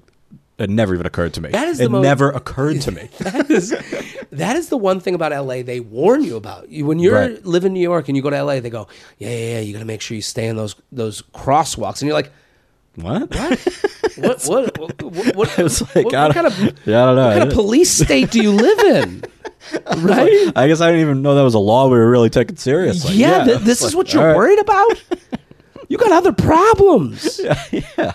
[0.58, 1.48] it never even occurred to me.
[1.50, 3.08] That is the it most- never occurred to me.
[3.20, 3.70] that is
[4.30, 6.68] that is the one thing about LA they warn you about.
[6.68, 7.46] You, when you're Right.
[7.46, 8.86] live in New York and you go to LA, they go,
[9.18, 9.60] yeah, yeah, yeah.
[9.60, 12.30] You got to make sure you stay in those those crosswalks, and you're like,
[12.96, 13.30] what?
[13.30, 13.58] what,
[14.16, 17.26] what, what, what, what, It's like what, I what kind of yeah, I don't know.
[17.28, 19.24] what kind of police state do you live in?
[19.98, 20.52] right?
[20.56, 23.14] I guess I didn't even know that was a law we were really taking seriously.
[23.14, 24.36] yeah, th- this is like, what you're right.
[24.36, 25.02] worried about.
[25.88, 27.40] You got other problems.
[27.42, 28.12] Yeah.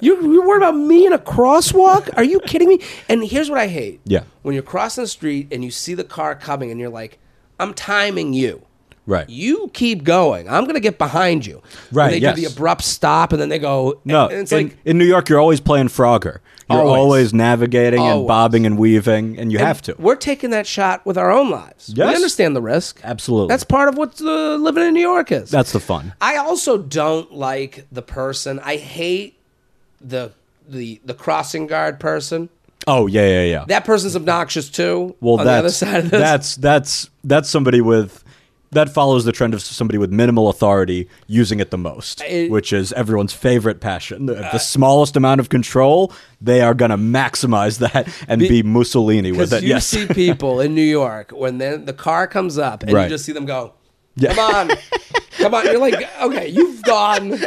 [0.00, 2.08] You you're worried about me in a crosswalk?
[2.16, 2.80] Are you kidding me?
[3.08, 4.00] And here's what I hate.
[4.04, 4.24] Yeah.
[4.42, 7.18] When you're crossing the street and you see the car coming and you're like,
[7.60, 8.64] I'm timing you.
[9.08, 9.28] Right.
[9.30, 10.50] You keep going.
[10.50, 11.62] I'm gonna get behind you.
[11.90, 12.36] Right, they yes.
[12.36, 14.00] do the abrupt stop and then they go.
[14.04, 16.40] No, And it's in, like in New York, you're always playing Frogger.
[16.70, 16.98] You're Always.
[16.98, 19.94] always, navigating and bobbing and weaving, and you have to.
[19.98, 21.94] we're taking that shot with our own lives.
[21.96, 23.00] We understand the risk.
[23.02, 23.48] Absolutely.
[23.48, 25.50] That's part of what uh, living in New York is.
[25.50, 26.12] That's the fun.
[26.20, 28.60] I also don't like the person.
[28.62, 29.38] I hate
[30.02, 30.32] the
[30.68, 32.50] the the crossing guard person.
[32.86, 33.64] Oh yeah, yeah, yeah.
[33.68, 35.16] That person's obnoxious too.
[35.22, 36.20] well, on that's the other side of this.
[36.20, 38.22] that's that's that's somebody with
[38.70, 42.72] that follows the trend of somebody with minimal authority using it the most, It- which
[42.72, 44.26] is everyone's favorite passion.
[44.26, 48.62] The, the uh, smallest amount of control, they are going to maximize that and be,
[48.62, 49.62] Mussolini with it.
[49.62, 49.86] you Yes.
[49.86, 53.04] see people in New York when the car comes up and Right.
[53.04, 53.72] you just see them go,
[54.16, 54.34] Yeah.
[54.34, 54.76] "Come on,
[55.38, 57.38] come on!" You're like, "Okay, you've gone.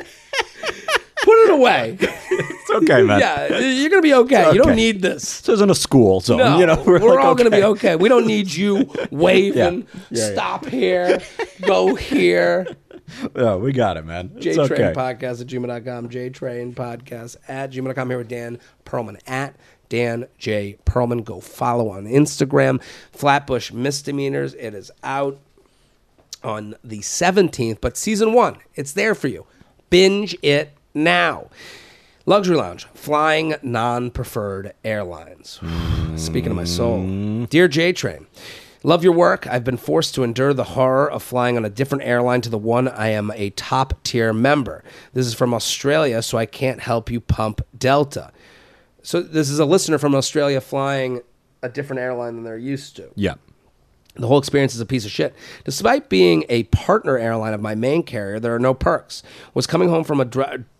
[1.31, 1.97] Put it away.
[2.01, 3.21] it's okay, man.
[3.21, 4.51] yeah, you're gonna be okay.
[4.51, 6.39] You don't need this." This isn't a school zone.
[6.39, 7.93] No, you know, we're, like, all going to be okay.
[7.93, 7.95] okay.
[7.95, 9.87] We don't need you waving.
[9.93, 10.33] Yeah, yeah.
[10.33, 11.21] Stop here.
[11.61, 12.67] Go here.
[13.33, 14.33] Yeah, we got it, man.
[14.35, 14.93] It's JTrain okay.
[14.93, 16.09] Podcast at gmail.com.
[16.09, 18.09] JTrain Podcast at gmail.com.
[18.09, 19.55] Here with Dan Perlman at
[19.87, 20.79] Dan J.
[20.85, 21.23] Perlman.
[21.23, 22.83] Go follow on Instagram.
[23.13, 24.53] Flatbush Misdemeanors.
[24.55, 25.39] It is out
[26.43, 29.45] on the 17th, but season one, it's there for you.
[29.89, 31.49] Binge it now.
[32.25, 35.59] Luxury Lounge, flying non preferred airlines.
[36.15, 36.99] Speaking of my soul.
[36.99, 37.45] Mm-hmm.
[37.45, 38.27] Dear J Train,
[38.83, 39.47] love your work.
[39.47, 42.57] I've been forced to endure the horror of flying on a different airline to the
[42.57, 44.83] one I am a top tier member.
[45.13, 48.31] This is from Australia, so I can't help you pump Delta.
[49.01, 51.21] So this is a listener from Australia flying
[51.63, 53.11] a different airline than they're used to.
[53.15, 53.35] Yeah.
[54.15, 55.33] The whole experience is a piece of shit.
[55.63, 59.23] Despite being a partner airline of my main carrier, there are no perks.
[59.53, 60.25] Was coming home from a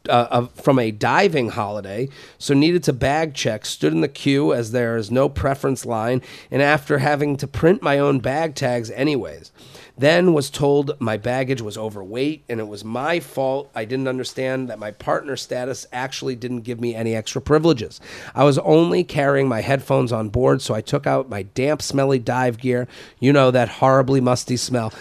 [0.10, 3.66] uh, uh, from a diving holiday, so needed to bag check.
[3.66, 7.82] Stood in the queue as there is no preference line, and after having to print
[7.82, 9.52] my own bag tags anyways.
[9.98, 13.70] Then was told my baggage was overweight and it was my fault.
[13.76, 18.00] I didn't understand that my partner status actually didn't give me any extra privileges.
[18.34, 22.20] I was only carrying my headphones on board, so I took out my damp, smelly
[22.20, 22.88] dive gear.
[23.20, 24.94] You know, that horribly musty smell.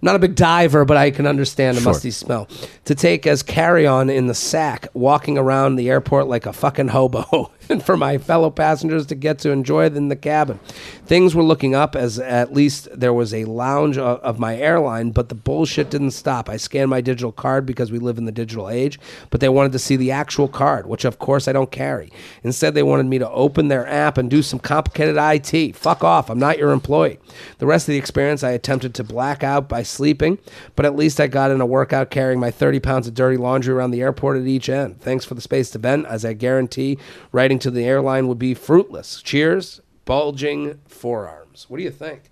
[0.00, 1.92] I'm not a big diver, but I can understand the Sure.
[1.92, 2.46] musty smell.
[2.84, 6.88] To take as carry on in the sack, walking around the airport like a fucking
[6.88, 10.60] hobo, and for my fellow passengers to get to enjoy it in the cabin.
[11.04, 15.10] Things were looking up as at least there was a lounge of, of my airline,
[15.10, 16.48] but the bullshit didn't stop.
[16.48, 19.72] I scanned my digital card because we live in the digital age, but they wanted
[19.72, 22.12] to see the actual card, which of course I don't carry.
[22.44, 25.74] Instead, they wanted me to open their app and do some complicated IT.
[25.74, 27.18] Fuck off, I'm not your employee.
[27.58, 30.38] The rest of the experience, I attempted to black out by sleeping,
[30.76, 33.74] but at least I got in a workout carrying my 30 pounds of dirty laundry
[33.74, 35.00] around the airport at each end.
[35.00, 36.98] Thanks for the space to vent, as I guarantee
[37.32, 39.22] writing to the airline would be fruitless.
[39.22, 41.66] Cheers, bulging forearms.
[41.68, 42.30] What do you think?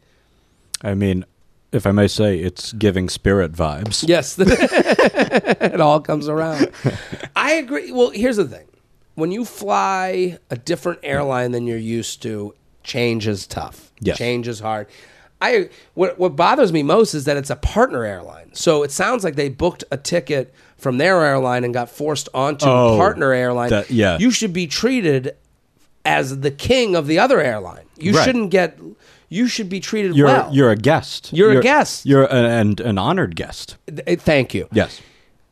[0.83, 1.25] I mean,
[1.73, 4.07] if I may say, it's giving spirit vibes.
[4.07, 6.71] Yes, it all comes around.
[7.35, 7.93] I agree.
[7.93, 8.67] Well, here's the thing:
[9.15, 13.93] when you fly a different airline than you're used to, change is tough.
[14.01, 14.17] Yes.
[14.19, 14.87] change is hard.
[15.41, 18.51] I what what bothers me most is that it's a partner airline.
[18.55, 22.66] So it sounds like they booked a ticket from their airline and got forced onto
[22.66, 23.70] Oh, a partner airline.
[23.70, 24.18] that- yeah.
[24.18, 25.37] you should be treated
[26.05, 27.84] as the king of the other airline.
[27.99, 28.24] You Right.
[28.24, 28.78] shouldn't get.
[29.28, 30.49] You should be treated You're well.
[30.53, 31.30] you're a guest.
[31.32, 32.07] You're a guest.
[32.07, 33.76] You're a, and an honored guest.
[33.89, 34.68] Th- eh, Thank you.
[34.72, 35.01] Yes.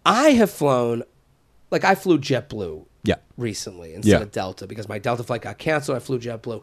[0.07, 1.03] I have flown,
[1.72, 3.16] like I flew JetBlue Yeah.
[3.37, 4.20] recently instead Yeah.
[4.22, 5.97] of Delta because my Delta flight got canceled.
[5.97, 6.62] I flew JetBlue.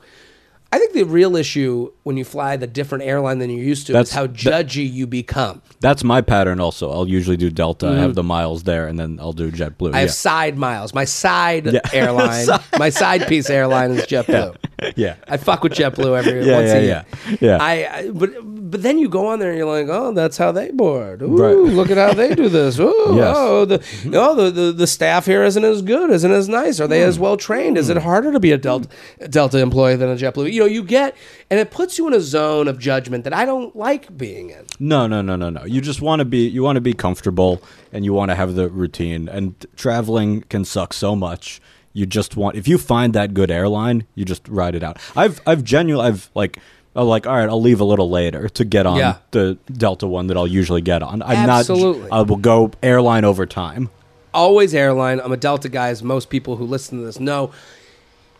[0.73, 3.93] I think the real issue when you fly the different airline than you're used to
[3.93, 5.61] That's- is how judgy you become.
[5.81, 6.59] That's my pattern.
[6.59, 7.87] Also, I'll usually do Delta.
[7.89, 9.87] I have the miles there, and then I'll do JetBlue.
[9.87, 9.95] Mm-hmm.
[9.95, 10.13] I have yeah.
[10.13, 10.93] side miles.
[10.93, 11.79] My side Yeah.
[11.93, 12.47] airline,
[12.77, 14.55] my side piece airline is JetBlue.
[14.95, 15.15] yeah.
[15.27, 17.05] I fuck with JetBlue every Yeah, once yeah, a year.
[17.27, 17.37] yeah.
[17.41, 17.57] Yeah.
[17.59, 18.29] I, I but
[18.71, 21.21] but then you go on there and you're like, oh, that's how they board.
[21.21, 21.55] Ooh, Right.
[21.73, 22.79] look at how they do this.
[22.87, 23.35] Ooh, Yes.
[23.37, 26.79] oh, the oh the, the the staff here isn't as good, isn't as nice.
[26.79, 27.21] Are they as Hmm.
[27.23, 27.77] well trained?
[27.77, 28.87] Is it harder to be a Delta
[29.29, 30.51] Delta employee than a JetBlue?
[30.51, 31.15] You know, you get
[31.49, 34.65] and it puts you in a zone of judgment that I don't like being in.
[34.79, 35.65] No, no, no, no, no.
[35.65, 37.61] You just want to be you want to be comfortable
[37.93, 39.27] and you want to have the routine.
[39.29, 41.61] And traveling can suck so much.
[41.93, 44.97] You just want if you find that good airline, you just ride it out.
[45.15, 46.57] I've I've genuinely I've like
[46.95, 49.17] I'm like all right, I'll leave a little later to get on Yeah.
[49.31, 51.21] the Delta one that I'll usually get on.
[51.21, 52.09] I'm Absolutely.
[52.09, 53.89] not I will go airline over time.
[54.33, 55.19] always airline.
[55.21, 57.51] I'm a Delta guy, as most people who listen to this know.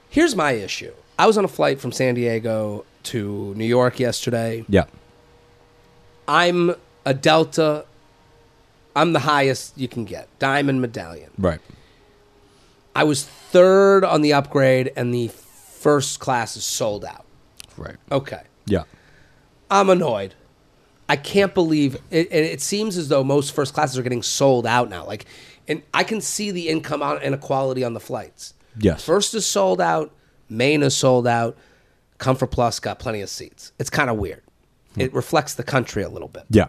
[0.10, 0.92] Here's my issue.
[1.20, 4.66] I was on a flight from San Diego to New York yesterday.
[4.68, 4.86] Yeah.
[6.28, 6.76] I'm
[7.06, 7.86] a Delta.
[8.96, 11.32] I'm the highest you can get, Diamond Medallion.
[11.38, 11.60] Right.
[12.96, 17.26] I was third on the upgrade, and the first class is sold out.
[17.82, 17.98] Right.
[18.12, 18.42] Okay.
[18.66, 18.84] Yeah.
[19.70, 20.36] I'm annoyed.
[21.10, 22.28] I can't believe it.
[22.32, 25.06] And it seems as though most first classes are getting sold out now.
[25.06, 25.26] Like,
[25.68, 28.54] and I can see the income inequality on the flights.
[28.78, 29.04] Yes.
[29.04, 30.12] First is sold out.
[30.50, 31.58] Main is sold out.
[32.18, 33.72] Comfort Plus got plenty of seats.
[33.80, 34.44] It's kind of weird.
[34.94, 35.02] Hmm.
[35.02, 36.44] It reflects the country a little bit.
[36.50, 36.68] Yeah.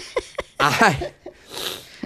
[0.60, 1.12] I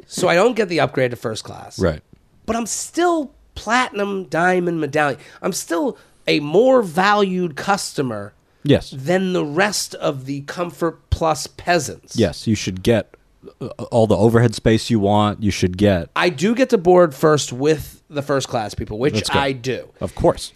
[0.07, 1.79] so I don't get the upgrade to first class.
[1.79, 2.03] right.
[2.45, 5.19] But I'm still platinum diamond medallion.
[5.41, 5.97] I'm still
[6.27, 8.35] a more valued customer
[8.65, 8.91] Yes.
[8.91, 12.17] than the rest of the comfort plus peasants.
[12.17, 13.17] Yes, you should get
[13.61, 15.43] uh, all the overhead space you want.
[15.43, 19.15] You should get, I do get to board first with the first class people, which
[19.15, 19.39] That's good.
[19.39, 19.89] I do.
[20.01, 20.53] of course.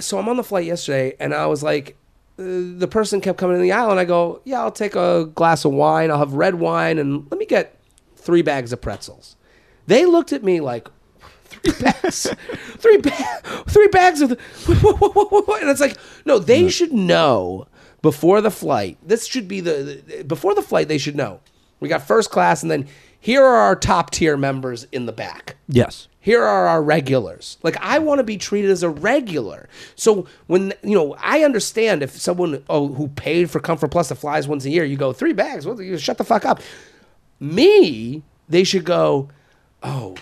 [0.00, 1.96] so I'm on the flight yesterday, and I was like,
[2.38, 5.26] uh, the person kept coming in the aisle, and I go, yeah, I'll take a
[5.34, 6.10] glass of wine.
[6.10, 7.76] I'll have red wine, and let me get
[8.16, 9.36] three bags of pretzels.
[9.86, 10.88] They looked at me like,
[11.52, 12.34] three bags,
[12.78, 14.38] three ba- three bags of, the,
[15.60, 16.70] and it's like, no, they mm.
[16.70, 17.66] should know
[18.02, 18.98] before the flight.
[19.02, 20.88] This should be the, the before the flight.
[20.88, 21.40] They should know.
[21.80, 22.86] We got first class, and then
[23.18, 26.08] here are our top tier members in the back Yes.
[26.18, 27.56] here are our regulars.
[27.62, 29.68] Like I want to be treated as a regular.
[29.94, 34.16] So when you know, I understand if someone oh who paid for Comfort Plus that
[34.16, 35.66] flies once a year, you go three bags.
[35.66, 36.60] Well, you shut the fuck up.
[37.38, 39.28] Me, they should go.
[39.82, 40.16] Oh,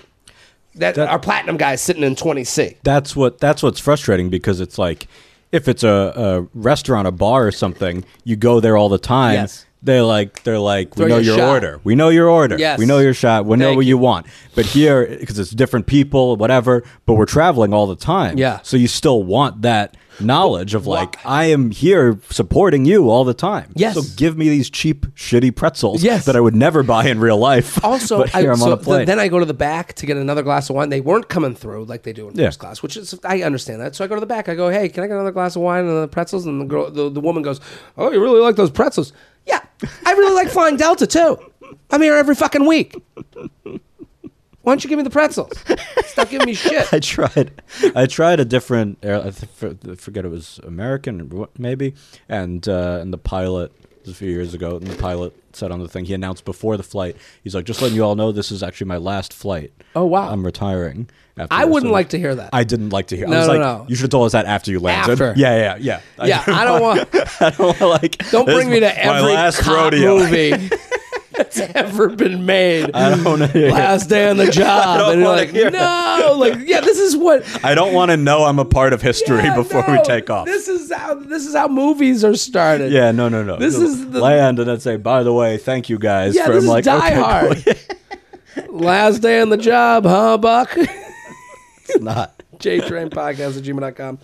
[0.76, 2.80] that, That- our platinum guy is sitting in 26.
[2.82, 5.06] That's what that's what's frustrating because it's like
[5.52, 9.34] if it's a, a restaurant, a bar or something, you go there all the time.
[9.34, 9.66] Yes.
[9.82, 11.80] They're like they're like Throw we know your your order.
[11.84, 12.58] We know your order.
[12.58, 12.78] Yes.
[12.78, 13.46] We know your shot.
[13.46, 13.90] We know Thank what you.
[13.90, 14.26] you want.
[14.54, 18.36] But here because it's different people, whatever, but we're traveling all the time.
[18.36, 18.60] Yeah.
[18.62, 23.34] So you still want that knowledge of like I am here supporting you all the
[23.34, 23.72] time.
[23.74, 23.94] Yes.
[23.94, 26.24] So give me these cheap shitty pretzels Yes.
[26.26, 27.78] that I would never buy in real life.
[27.90, 29.06] Also, I, am so on a plane.
[29.06, 30.88] then I go to the back to get another glass of wine.
[30.90, 32.46] They weren't coming through like they do in Yeah.
[32.46, 33.96] first class, which is I understand that.
[33.96, 34.48] So I go to the back.
[34.48, 36.64] I go, "Hey, can I get another glass of wine and the pretzels?" And the
[36.66, 37.60] girl, the, the woman goes,
[37.98, 39.12] "Oh, you really like those pretzels?"
[39.46, 39.60] Yeah,
[40.06, 41.38] I really like flying Delta too.
[41.90, 42.94] I'm here every fucking week.
[44.62, 45.52] Why don't you give me the pretzels?
[46.04, 46.86] Stop giving me shit.
[46.92, 47.62] I tried.
[47.94, 48.98] I tried a different.
[49.02, 49.30] air- I
[49.94, 51.94] forget it was American, or what- maybe.
[52.28, 53.72] And uh, and the pilot
[54.06, 56.82] a few years ago, and the pilot said on the thing he announced before the
[56.82, 57.16] flight.
[57.42, 59.72] He's like, just letting you all know, this is actually my last flight.
[59.96, 60.30] Oh, wow.
[60.30, 61.08] I'm retiring.
[61.36, 62.50] After I wouldn't like to hear that.
[62.52, 63.26] I didn't like to hear.
[63.26, 63.86] No, I was no, like, no.
[63.88, 65.12] you should have told us that after you landed.
[65.12, 65.34] After.
[65.36, 66.26] Yeah, yeah, yeah.
[66.26, 67.08] yeah, I don't want.
[67.42, 68.30] I don't want like.
[68.30, 70.18] Don't bring me to every last cop rodeo.
[70.18, 70.70] movie
[71.40, 72.90] that's ever been made.
[72.92, 73.70] I don't want to.
[73.72, 77.44] Last day on the job, and you're like, no, like, yeah, this is what.
[77.64, 80.28] I don't want to know I'm a part of history Yeah, before we no, take
[80.28, 80.46] off.
[80.46, 82.92] This is how this is how movies are started.
[82.92, 83.56] Yeah, no, no, no.
[83.56, 86.34] This is the- land and then say, by the way, thank you guys.
[86.34, 87.64] Yeah, for this I'm is like, Die okay, Hard.
[87.64, 88.80] cool.
[88.80, 90.70] Last day on the job, huh, Buck?
[90.76, 92.42] it's not.
[92.58, 94.18] JTrain Podcast at gmail.com.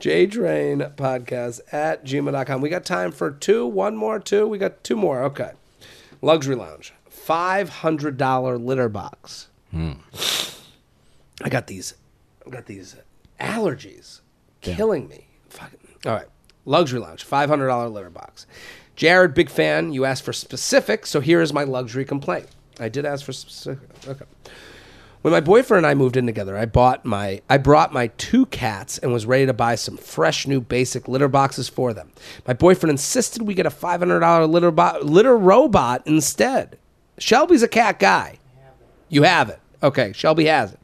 [0.00, 2.60] JTrain Podcast at gmail.com.
[2.62, 4.46] We got time for two, one more, two.
[4.48, 5.22] We got two more.
[5.24, 5.50] Okay.
[6.22, 6.94] Luxury Lounge.
[7.10, 9.48] $500 litter box.
[9.70, 9.92] Hmm.
[11.42, 11.94] I got these,
[12.46, 12.96] I got these
[13.40, 14.20] allergies
[14.60, 15.26] killing me.
[15.48, 15.78] Fucking.
[16.06, 16.28] All right.
[16.64, 17.26] Luxury Lounge.
[17.28, 18.46] $500 litter box.
[18.94, 19.92] Jared, big fan.
[19.92, 22.46] You asked for specific, so here is my luxury complaint.
[22.78, 23.88] I did ask for specific.
[24.06, 24.24] Okay.
[25.22, 28.46] When my boyfriend and I moved in together, I bought my I brought my two
[28.46, 32.10] cats and was ready to buy some fresh new basic litter boxes for them.
[32.46, 36.76] My boyfriend insisted we get a five hundred dollar litter bo- litter robot instead.
[37.18, 38.38] Shelby's a cat guy.
[39.08, 39.60] You have it.
[39.82, 40.80] Okay, Shelby has it.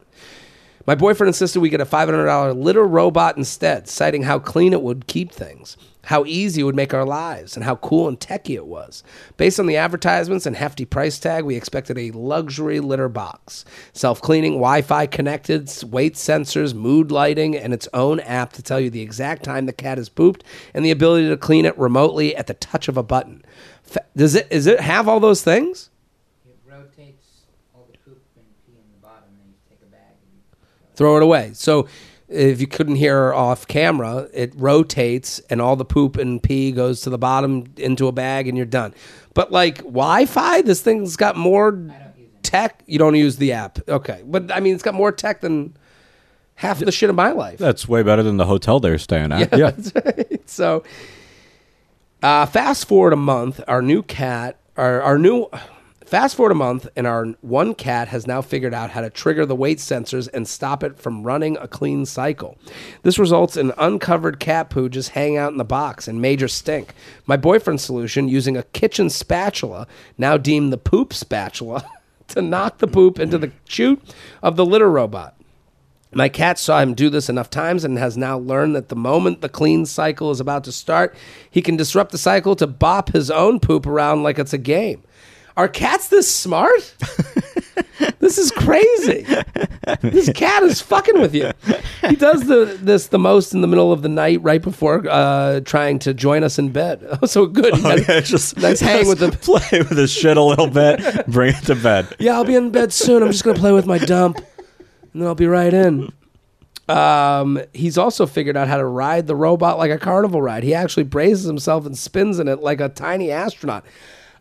[0.87, 5.07] My boyfriend insisted we get a $500 litter robot instead, citing how clean it would
[5.07, 5.77] keep things,
[6.09, 9.03] how easy it would make our lives, and how cool and techy it was.
[9.37, 13.67] Based on the advertisements and hefty price tag, we expected a luxury litter box.
[13.93, 18.81] Self cleaning, Wi Fi connected, weight sensors, mood lighting, and its own app to tell
[18.81, 22.35] you the exact time the cat has pooped, and the ability to clean it remotely
[22.35, 23.45] at the touch of a button.
[24.17, 25.91] Does it, does it have all those things?
[26.47, 27.43] It rotates
[27.75, 30.57] all the poop and pee in the bottom, then you take a bag and you
[30.97, 31.51] throw it away.
[31.53, 31.87] So
[32.29, 37.01] if you couldn't hear off camera, it rotates and all the poop and pee goes
[37.03, 38.95] to the bottom into a bag and you're done.
[39.35, 41.81] But like Wi-Fi, this thing's got more
[42.43, 42.83] tech.
[42.87, 44.23] You don't use the app, okay?
[44.27, 45.77] But I mean, it's got more tech than
[46.57, 47.59] half of the shit in my life.
[47.59, 49.53] That's way better than the hotel they're staying at.
[49.59, 49.73] Yeah.
[50.47, 50.83] so
[52.23, 55.49] uh, fast forward a month our new cat our, our new
[56.09, 59.45] fast forward a month and our one cat has now figured out how to trigger
[59.45, 62.57] the weight sensors and stop it from running a clean cycle.
[63.03, 66.95] This results in uncovered cat poo just hanging out in the box and major stink.
[67.27, 69.87] My boyfriend's solution using a kitchen spatula
[70.17, 71.85] now deemed the poop spatula
[72.29, 74.03] to knock the poop into the chute
[74.43, 75.35] of the litter robot.
[76.11, 79.43] My cat saw him do this enough times and has now learned that the moment
[79.43, 81.15] the clean cycle is about to start,
[81.51, 85.03] he can disrupt the cycle to bop his own poop around like it's a game.
[85.59, 86.95] Are cats this smart?
[88.21, 89.27] this is crazy.
[90.03, 91.51] This cat is fucking with you.
[92.09, 95.59] He does the this the most in the middle of the night, right before uh,
[95.61, 97.05] trying to join us in bed.
[97.21, 97.73] Oh, so good.
[97.75, 101.27] Oh, has- yeah, just Let's hang with the- play with his shit a little bit,
[101.27, 102.07] bring it to bed.
[102.21, 103.23] yeah, I'll be in bed soon.
[103.23, 104.39] I'm just gonna play with my dump,
[105.13, 106.13] and then I'll be right in.
[106.89, 110.63] Um, he's also figured out how to ride the robot like a carnival ride.
[110.63, 113.85] He actually braces himself and spins in it like a tiny astronaut.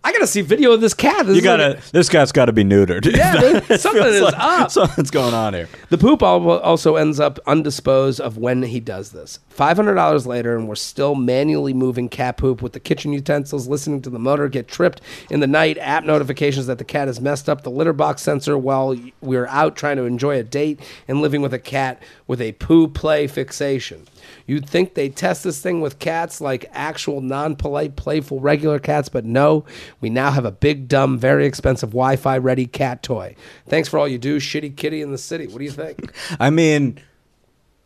[0.04, 1.26] I gotta see video of this cat.
[1.26, 1.78] This You is gotta.
[1.78, 3.06] a- this cat's got to be neutered.
[3.06, 4.72] Yeah, dude, something Feels is like up.
[4.72, 5.68] Something's going on here.
[5.90, 9.40] The poop al- also ends up undisposed of when he does this.
[9.58, 14.10] $500 later, and we're still manually moving cat poop with the kitchen utensils, listening to
[14.10, 17.64] the motor get tripped in the night, app notifications that the cat has messed up
[17.64, 21.54] the litter box sensor while we're out trying to enjoy a date and living with
[21.54, 24.08] a cat with a poo play fixation.
[24.48, 29.10] You'd think they test this thing with cats like actual non polite, playful, regular cats,
[29.10, 29.66] but no.
[30.00, 33.36] We now have a big, dumb, very expensive Wi Fi ready cat toy.
[33.68, 35.48] Thanks for all you do, shitty kitty in the city.
[35.48, 36.14] What do you think?
[36.40, 36.98] I mean,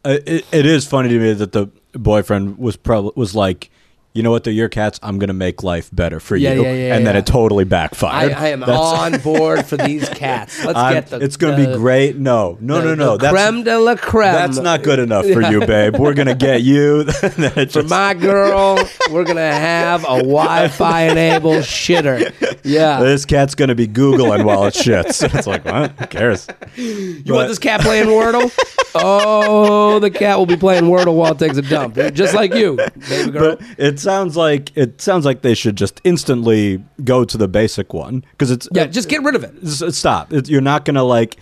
[0.05, 3.70] uh, it, it is funny to me that the boyfriend was probably was like,
[4.14, 4.99] you know what, they're your cats.
[5.03, 8.34] I'm gonna make life better for Yeah, you, yeah, yeah, and then it totally backfired.
[8.34, 10.64] I am That's- on board for these cats.
[10.66, 11.20] Let's I'm- get the.
[11.20, 12.18] it's gonna be great.
[12.18, 13.12] No, no, the- no, no.
[13.18, 14.34] the That's creme de la creme.
[14.34, 15.95] that's not good enough for you, babe.
[15.97, 17.05] We're gonna get you.
[17.62, 18.80] It For my girl,
[19.12, 22.32] we're gonna have a Wi-Fi enabled shitter.
[22.64, 22.99] Yeah.
[23.01, 25.24] this cat's gonna be googling while it shits.
[25.38, 25.91] It's like, what?
[25.91, 26.47] Who cares?
[26.76, 28.51] You want this cat playing Wordle?
[28.93, 32.78] Oh, the cat will be playing Wordle while it takes a dump, just like you,
[33.09, 33.55] baby girl.
[33.57, 37.93] But it sounds like it sounds like they should just instantly go to the basic
[37.93, 39.67] one because it's yeah, just get rid of it.
[39.93, 40.33] Stop.
[40.33, 41.37] It, you're not gonna like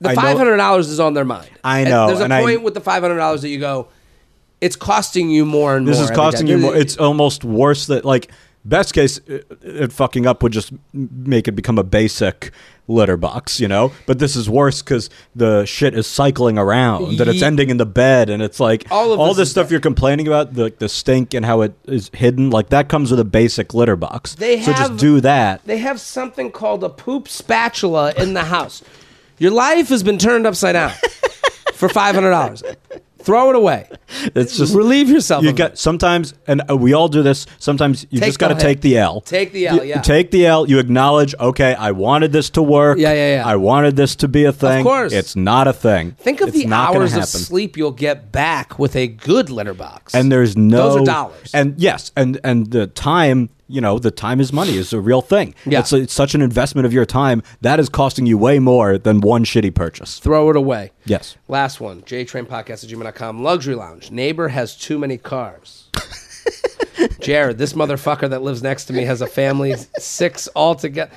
[0.00, 1.50] The five hundred dollars is on their mind.
[1.62, 3.58] I And know, There's a and I- point with the five hundred dollars that you
[3.60, 3.88] go.
[4.60, 6.04] It's costing you more and This more.
[6.04, 6.74] is costing you more.
[6.74, 8.30] It's almost worse that like
[8.64, 12.50] best case, it, it fucking up would just make it become a basic
[12.86, 13.92] litter box, you know.
[14.06, 17.76] But this is worse because the shit is cycling around and it's Ye- ending in
[17.78, 19.70] the bed, and it's like All of this this is stuff bad.
[19.72, 23.20] you're complaining about, the the stink and how it is hidden, like that comes with
[23.20, 24.34] a basic litter box.
[24.34, 25.64] They so have- just do that.
[25.64, 28.82] they have something called a poop spatula in the house.
[29.38, 30.90] Your life has been turned upside down
[31.74, 32.62] for five hundred dollars.
[33.24, 33.88] Throw it away.
[34.36, 35.44] It's just Relieve yourself.
[35.44, 37.46] You got sometimes, and uh, we all do this.
[37.58, 39.20] Sometimes you Take just got to take the L.
[39.20, 40.00] Take the L, You- yeah.
[40.00, 40.68] Take the L.
[40.68, 42.98] You acknowledge, okay, I wanted this to work.
[42.98, 43.46] Yeah, yeah, yeah.
[43.46, 44.78] I wanted this to be a thing.
[44.80, 45.12] Of course.
[45.12, 46.12] it's not a thing.
[46.12, 50.14] Think of It's the hours of sleep you'll get back with a good litter box.
[50.14, 51.50] And there's no Those are dollars.
[51.52, 55.20] And yes, and and the time, you know, the time is money is a real
[55.20, 55.54] thing.
[55.64, 55.80] Yeah.
[55.80, 59.20] it's, it's such an investment of your time that is costing you way more than
[59.20, 60.18] one shitty purchase.
[60.18, 60.92] Throw it away.
[61.04, 61.36] Yes.
[61.48, 62.02] Last one.
[62.02, 63.42] JTrainPodcast at gmail.com.
[63.42, 64.10] Luxury Lounge.
[64.10, 65.88] Neighbor has too many cars.
[67.24, 71.10] Jared, this motherfucker that lives next to me has a family six altogether.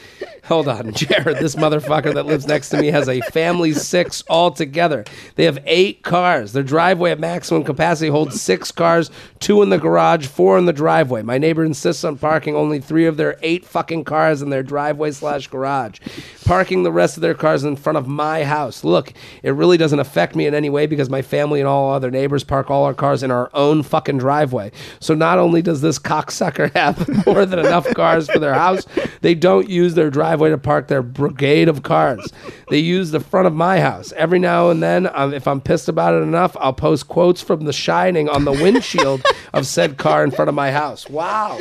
[0.45, 5.03] Hold on, Jared, this motherfucker that lives next to me has a family six altogether.
[5.35, 6.53] They have eight cars.
[6.53, 10.71] Their driveway at maximum capacity holds six cars, two in the garage, four in the
[10.71, 11.23] driveway.
[11.23, 15.11] My neighbor insists on parking only three of their eight fucking cars in their driveway
[15.11, 15.99] slash garage,
[16.45, 18.85] parking the rest of their cars in front of my house.
[18.85, 19.11] Look,
[19.43, 22.45] it really doesn't affect me in any way because my family and all other neighbors
[22.45, 24.71] park all our cars in our own fucking driveway.
[25.01, 28.85] So not only does this cocksucker have more than enough cars for their house,
[29.21, 32.31] they don't use their driveway to park their brigade of cars.
[32.69, 34.11] They use the front of my house.
[34.13, 37.65] Every now and then, um, if I'm pissed about it enough, I'll post quotes from
[37.65, 39.23] The Shining on the windshield
[39.53, 41.09] of said car in front of my house.
[41.09, 41.59] Wow.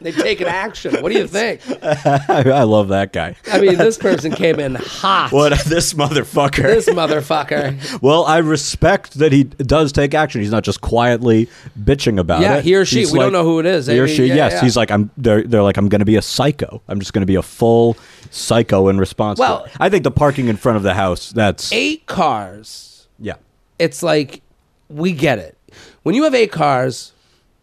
[0.00, 1.00] They've taken action.
[1.02, 1.60] What do you think?
[1.82, 3.36] I love that guy.
[3.52, 5.30] I mean, this person came in hot.
[5.32, 6.62] What this motherfucker?
[6.62, 7.78] This motherfucker.
[8.02, 10.40] Well, I respect that he does take action.
[10.40, 12.56] He's not just quietly bitching about Yeah, it.
[12.56, 13.00] Yeah, he or she.
[13.00, 13.86] He's We don't know who it is.
[13.86, 14.26] He or she.
[14.26, 14.60] yeah, yes, yeah.
[14.62, 15.10] he's like I'm.
[15.16, 16.82] They're, they're like I'm going to be a psycho.
[16.88, 17.96] I'm just going to be a full
[18.30, 19.38] psycho in response.
[19.38, 19.76] Well- to it.
[19.78, 21.30] I think the parking in front of the house.
[21.30, 23.06] That's Eight cars.
[23.20, 23.34] yeah.
[23.78, 24.42] It's like
[24.88, 25.56] we get it.
[26.02, 27.12] When you have eight cars,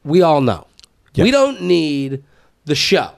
[0.04, 0.66] we all know.
[1.14, 1.24] Yes.
[1.24, 2.24] We don't need
[2.66, 3.12] the show.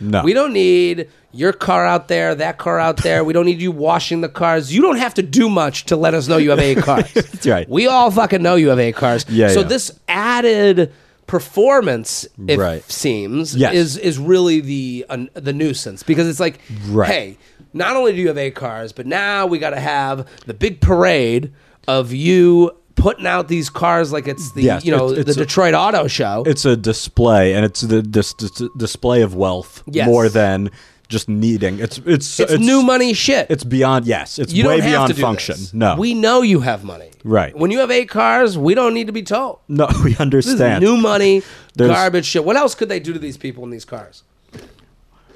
[0.00, 0.22] No.
[0.22, 3.22] We don't need your car out there, that car out there.
[3.24, 4.74] We don't need you washing the cars.
[4.74, 7.12] You don't have to do much to let us know you have eight cars.
[7.14, 7.68] That's right.
[7.68, 9.24] We all fucking know you have eight cars.
[9.28, 9.66] Yeah, So yeah.
[9.68, 10.92] this added
[11.26, 12.82] performance, it Right.
[12.90, 13.74] seems, Yes.
[13.74, 17.10] is is really the uh, the nuisance because it's like, Right.
[17.10, 17.38] hey,
[17.72, 20.80] not only do you have eight cars, but now we got to have the big
[20.80, 21.52] parade
[21.86, 25.42] of you putting out these cars like it's the Yes, you know it's- it's the
[25.42, 26.42] a- Detroit Auto Show.
[26.46, 30.06] It's a display, and it's the dis- dis- display of wealth Yes.
[30.06, 30.70] more than
[31.08, 31.78] just needing.
[31.78, 33.46] It's it's it's, new money shit.
[33.48, 34.06] It's beyond.
[34.06, 35.54] Yes, it's you way beyond function.
[35.54, 35.72] this.
[35.72, 37.10] No, we know you have money.
[37.22, 37.56] Right.
[37.56, 39.58] When you have eight cars, we don't need to be told.
[39.68, 40.82] no, we understand.
[40.82, 41.42] new money,
[41.76, 42.44] There's- garbage shit.
[42.44, 44.22] What else could they do to these people in these cars?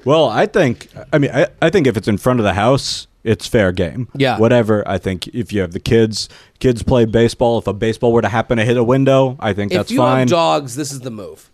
[0.03, 3.07] Well, I think I mean I, I think if it's in front of the house,
[3.23, 4.07] it's fair game.
[4.15, 4.37] Yeah.
[4.39, 4.87] Whatever.
[4.87, 6.27] I think if you have the kids
[6.59, 9.71] kids play baseball, if a baseball were to happen to hit a window, I think
[9.71, 9.95] that's fine.
[9.95, 11.49] if you have dogs, this is the move.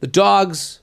[0.00, 0.80] The dogs,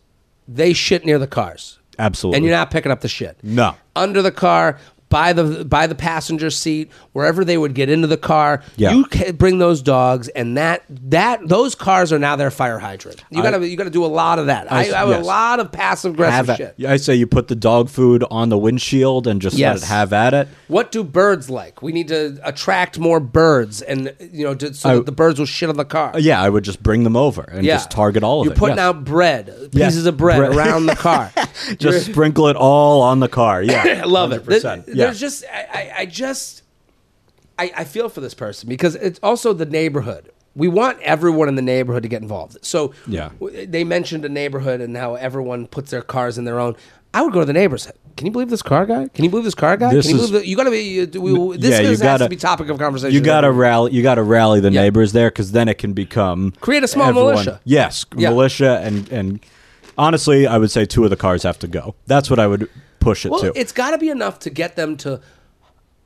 [0.48, 2.38] they shit near the cars, Absolutely.
[2.38, 3.38] and you're not picking up the shit.
[3.42, 3.76] No.
[3.96, 4.78] under the car,
[5.16, 8.62] by the by the passenger seat, wherever they would get into the car.
[8.76, 8.92] Yeah.
[8.92, 13.24] You bring those dogs, and that that those cars are now their fire hydrant.
[13.30, 14.70] You I- gotta you gotta do a lot of that.
[14.70, 15.24] I, I, have yes.
[15.24, 16.86] a lot of passive aggressive shit.
[16.86, 19.84] I say you put the dog food on the windshield and just Yes.
[19.84, 20.50] let it have at it.
[20.68, 21.82] What do birds like?
[21.82, 25.70] We need to attract more birds, and you know, to, so the birds will shit
[25.70, 26.12] on the car.
[26.20, 27.76] Yeah, I would just bring them over and Yeah.
[27.76, 28.58] just target all of You're it.
[28.60, 28.84] putting yes.
[28.84, 30.56] out bread, pieces of bread Bread.
[30.58, 31.32] around the car.
[31.78, 33.64] just sprinkle it all on the car.
[33.64, 34.44] Yeah, love it.
[34.46, 34.96] There- 100%.
[35.06, 36.64] There's just I, I, I just
[37.58, 40.32] I, I feel for this person because it's also the neighborhood.
[40.56, 42.58] We want everyone in the neighborhood to get involved.
[42.66, 43.30] So Yeah.
[43.42, 46.76] w- they mentioned a neighborhood and how everyone puts their cars in their own.
[47.14, 47.90] I would go to the neighbors.
[48.18, 49.10] Can you believe this car guy?
[49.14, 49.94] Can you believe this car guy?
[49.94, 50.48] This Can you is- believe that?
[50.48, 51.02] You got to be.
[51.02, 53.14] uh, We, this Yeah, you is- has gotta- to be topic of conversation.
[53.14, 53.92] You got to every- rally.
[53.94, 57.12] You got to rally the neighbors there because then it can become Create a small
[57.12, 57.60] militia.
[57.66, 58.30] Yes, Yeah.
[58.30, 59.40] militia and and
[59.98, 61.96] honestly, I would say two of the cars have to go.
[62.08, 62.70] That's what I would
[63.06, 63.54] push it Well, to.
[63.56, 65.22] it's got to be enough to get them to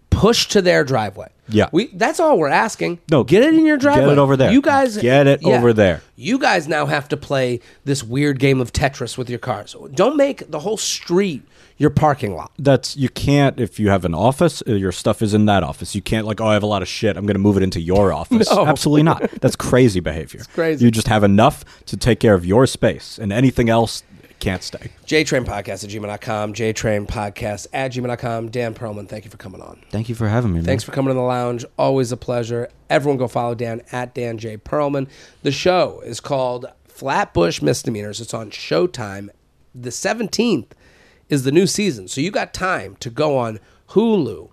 [0.09, 1.29] push to their driveway.
[1.47, 1.69] Yeah.
[1.71, 1.87] we.
[1.87, 2.99] That's all we're asking.
[3.09, 4.05] No, get it in your driveway.
[4.05, 4.51] Get it over there.
[4.51, 6.01] You guys Get it over there.
[6.15, 9.75] You guys now have to play this weird game of Tetris with your cars.
[9.93, 11.41] Don't make the whole street
[11.77, 12.51] your parking lot.
[12.59, 14.61] That's you can't if you have an office.
[14.67, 15.95] uh, Your stuff is in that office.
[15.95, 17.15] You can't like oh I have a lot of shit.
[17.17, 18.51] I'm going to move it into your office.
[18.51, 18.67] No.
[18.67, 19.31] Absolutely not.
[19.41, 20.41] That's crazy behavior.
[20.53, 20.85] crazy.
[20.85, 24.03] You just have enough to take care of your space, and anything else
[24.39, 24.91] can't stay.
[25.05, 26.53] JTrain Podcast at gmail.com.
[26.53, 28.49] JTrain Podcast at gmail.com.
[28.49, 29.83] Dan Perlman, thank you for coming on.
[29.89, 30.61] Thank you for having me.
[30.61, 31.65] Thanks for coming to the lounge.
[31.77, 32.69] Always a pleasure.
[32.89, 34.57] Everyone go follow Dan at Dan J.
[34.57, 35.07] Perlman.
[35.43, 38.19] The show is called Flatbush Misdemeanors.
[38.19, 39.29] It's on Showtime.
[39.75, 40.71] The 17th
[41.29, 42.07] is the new season.
[42.07, 43.59] So you got time to go on
[43.89, 44.49] Hulu,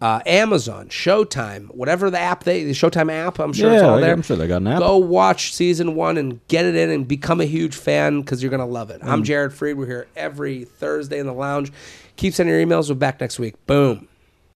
[0.00, 3.98] uh, Amazon, Showtime, whatever the app they, the Showtime app, I'm sure it's Yeah, all
[3.98, 4.12] I- there.
[4.14, 4.78] I'm sure they got an app.
[4.78, 8.50] Go watch season one and get it in and become a huge fan because you're
[8.50, 9.02] going to love it.
[9.02, 9.08] Mm.
[9.08, 9.76] I'm Jared Freid.
[9.76, 11.70] We're here every Thursday in the lounge.
[12.16, 12.88] Keep sending your emails.
[12.88, 13.54] We're back next week.
[13.66, 14.08] Boom.